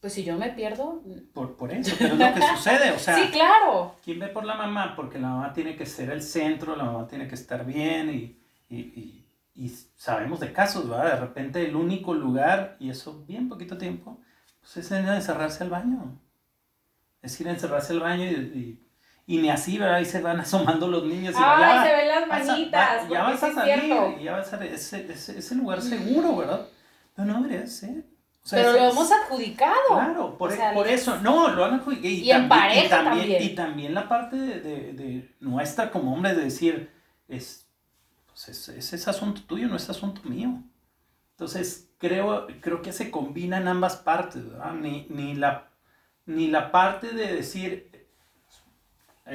[0.00, 1.02] Pues si yo me pierdo.
[1.32, 3.16] Por, por eso, pero es lo que sucede, o sea.
[3.16, 3.94] Sí, claro.
[4.04, 4.94] ¿Quién ve por la mamá?
[4.96, 8.38] Porque la mamá tiene que ser el centro, la mamá tiene que estar bien y,
[8.68, 9.22] y
[9.54, 11.14] y sabemos de casos, ¿verdad?
[11.14, 14.20] De repente el único lugar, y eso bien poquito tiempo,
[14.60, 16.18] pues es encerrarse al baño.
[17.20, 18.80] Es ir a encerrarse al baño y,
[19.26, 19.96] y, ni así, ¿verdad?
[19.96, 21.34] Ahí se van asomando los niños.
[21.34, 23.08] Y Ay, se ven las manitas.
[23.08, 26.66] ya vas a salir, ya vas a salir, ese, ese, lugar seguro, ¿verdad?
[27.14, 28.04] Pero no debería ser.
[28.50, 29.76] Pero lo hemos adjudicado.
[29.88, 32.08] Claro, por, e, por eso, no, lo han adjudicado.
[32.08, 36.36] Y, en pareja también, también, Y también la parte de, de, de nuestra como hombres
[36.36, 36.90] de decir,
[37.28, 37.68] es,
[38.26, 40.62] pues ese es, asunto tuyo, no es asunto mío.
[41.32, 44.42] Entonces, creo, creo que se combinan ambas partes,
[44.80, 45.70] Ni, ni, la,
[46.26, 47.91] ni la parte de decir,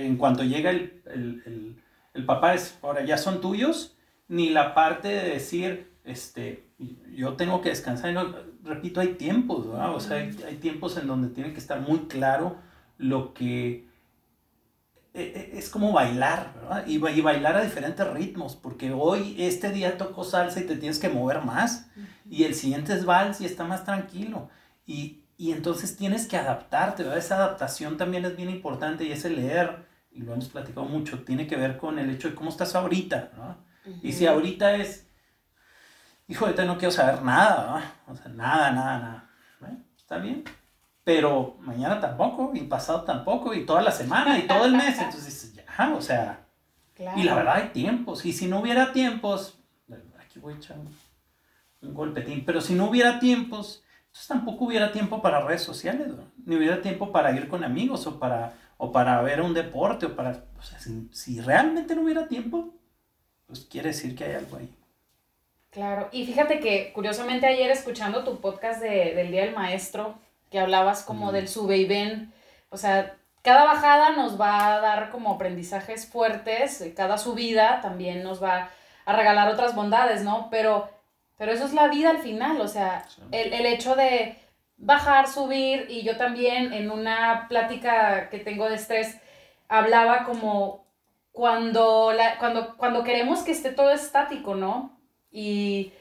[0.06, 1.82] en cuanto llega el, el,
[2.14, 6.68] el, papá, es, ahora ya son tuyos, ni la parte de decir, este,
[7.16, 8.14] yo tengo que descansar.
[8.14, 12.00] No, repito, hay tiempos, O sea, hay, hay, tiempos en donde tiene que estar muy
[12.08, 12.58] claro
[12.98, 13.88] lo que
[15.18, 15.22] e,
[15.54, 16.86] e, es como bailar, ¿verdad?
[16.86, 21.00] Y, y, bailar a diferentes ritmos, porque hoy, este día tocó salsa y te tienes
[21.00, 21.90] que mover más,
[22.30, 24.50] y el siguiente es vals y está más tranquilo.
[24.86, 27.18] Y, y entonces tienes que adaptarte, ¿verdad?
[27.18, 29.87] Esa adaptación también es bien importante y ese leer,
[30.18, 33.32] y lo hemos platicado mucho, tiene que ver con el hecho de cómo estás ahorita,
[33.38, 33.56] ¿no?
[34.02, 35.08] Y si ahorita es,
[36.28, 38.14] hijo, ahorita no quiero saber nada, ¿no?
[38.14, 39.30] O sea, nada, nada, nada.
[39.96, 40.44] Está bien.
[41.04, 44.98] Pero mañana tampoco, y pasado tampoco, y toda la semana, y todo el mes.
[45.02, 46.46] Entonces, ya, o sea.
[47.16, 48.26] Y la verdad hay tiempos.
[48.26, 49.60] Y si no hubiera tiempos,
[50.20, 55.22] aquí voy a echar un, golpetín, pero si no hubiera tiempos, entonces tampoco hubiera tiempo
[55.22, 56.24] para redes sociales, ¿no?
[56.44, 60.16] ni hubiera tiempo para ir con amigos o para, o para ver un deporte, o
[60.16, 60.46] para.
[60.58, 62.74] O sea, si, si realmente no hubiera tiempo,
[63.48, 64.74] pues quiere decir que hay algo ahí.
[65.72, 70.18] Claro, y fíjate que curiosamente ayer escuchando tu podcast de, del Día del Maestro,
[70.50, 72.34] que hablabas como del sube y ven,
[72.70, 78.42] o sea, cada bajada nos va a dar como aprendizajes fuertes, cada subida también nos
[78.42, 78.70] va
[79.06, 80.50] a regalar otras bondades, ¿no?
[80.50, 80.90] Pero,
[81.38, 84.36] pero eso es la vida al final, o sea, el, el hecho de
[84.78, 89.18] bajar, subir, y yo también en una plática que tengo de estrés,
[89.68, 90.86] hablaba como
[91.32, 94.98] cuando, la, cuando, cuando queremos que esté todo estático, ¿no?
[95.32, 95.94] Y,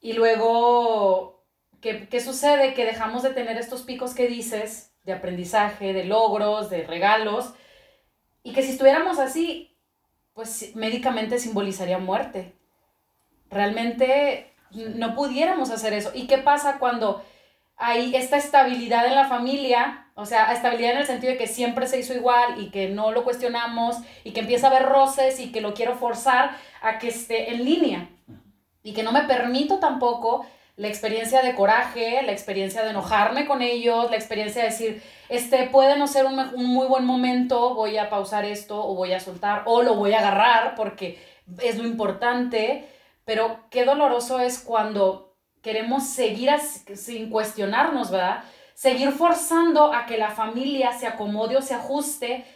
[0.00, 1.44] y luego,
[1.80, 2.74] ¿qué, ¿qué, sucede?
[2.74, 7.54] Que dejamos de tener estos picos que dices, de aprendizaje, de logros, de regalos,
[8.42, 9.76] y que si estuviéramos así,
[10.34, 12.54] pues médicamente simbolizaría muerte.
[13.50, 16.10] Realmente no pudiéramos hacer eso.
[16.14, 17.24] ¿Y qué pasa cuando
[17.78, 21.86] hay esta estabilidad en la familia, o sea, estabilidad en el sentido de que siempre
[21.86, 25.52] se hizo igual y que no lo cuestionamos y que empieza a haber roces y
[25.52, 28.08] que lo quiero forzar a que esté en línea.
[28.82, 33.62] Y que no me permito tampoco la experiencia de coraje, la experiencia de enojarme con
[33.62, 37.96] ellos, la experiencia de decir, este puede no ser un, un muy buen momento, voy
[37.96, 41.24] a pausar esto o voy a soltar o lo voy a agarrar porque
[41.62, 42.88] es lo importante,
[43.24, 45.27] pero qué doloroso es cuando
[45.68, 46.50] queremos seguir
[46.94, 48.42] sin cuestionarnos, ¿verdad?
[48.72, 52.46] Seguir forzando a que la familia se acomode o se ajuste,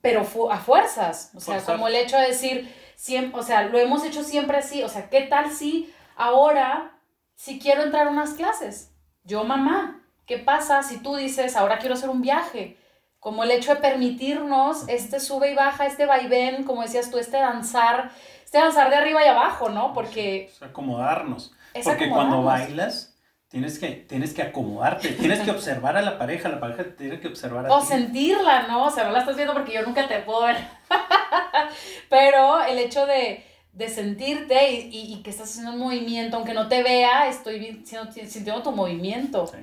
[0.00, 0.20] pero
[0.52, 1.32] a fuerzas.
[1.34, 4.84] O sea, como el hecho de decir, siempre, o sea, lo hemos hecho siempre así.
[4.84, 6.92] O sea, ¿qué tal si ahora,
[7.34, 8.92] si quiero entrar a unas clases?
[9.24, 12.78] Yo, mamá, ¿qué pasa si tú dices, ahora quiero hacer un viaje?
[13.18, 17.38] Como el hecho de permitirnos este sube y baja, este vaivén, como decías tú, este
[17.38, 18.12] danzar,
[18.44, 19.92] este danzar de arriba y abajo, ¿no?
[19.92, 20.52] Porque...
[20.60, 21.52] acomodarnos.
[21.82, 23.16] Porque cuando bailas,
[23.48, 27.28] tienes que, tienes que acomodarte, tienes que observar a la pareja, la pareja tiene que
[27.28, 28.86] observar a o sentirla, ¿no?
[28.86, 30.56] O sea, no la estás viendo porque yo nunca te puedo ver.
[32.10, 33.44] Pero el hecho de,
[33.88, 39.46] sentirte y, que estás haciendo un movimiento, aunque no te vea, estoy sintiendo tu movimiento.
[39.46, 39.58] Sí.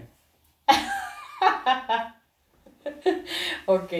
[3.66, 3.94] ok,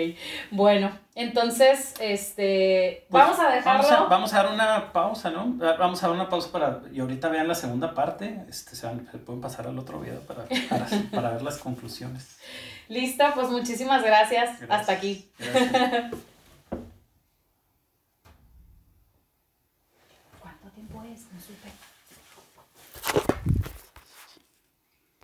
[0.52, 4.08] bueno, entonces, este, pues, vamos a dejarlo.
[4.10, 5.56] Vamos a, dar una pausa, ¿no?
[5.58, 9.42] Vamos a dar una pausa para, y ahorita vean la segunda parte, este, se, pueden
[9.42, 10.46] pasar al otro video para,
[11.12, 12.40] para, ver las conclusiones.
[12.88, 14.60] Lista, pues muchísimas gracias.
[14.70, 15.30] Hasta aquí.
[20.40, 21.22] ¿Cuánto tiempo es?
[21.32, 21.81] No supe.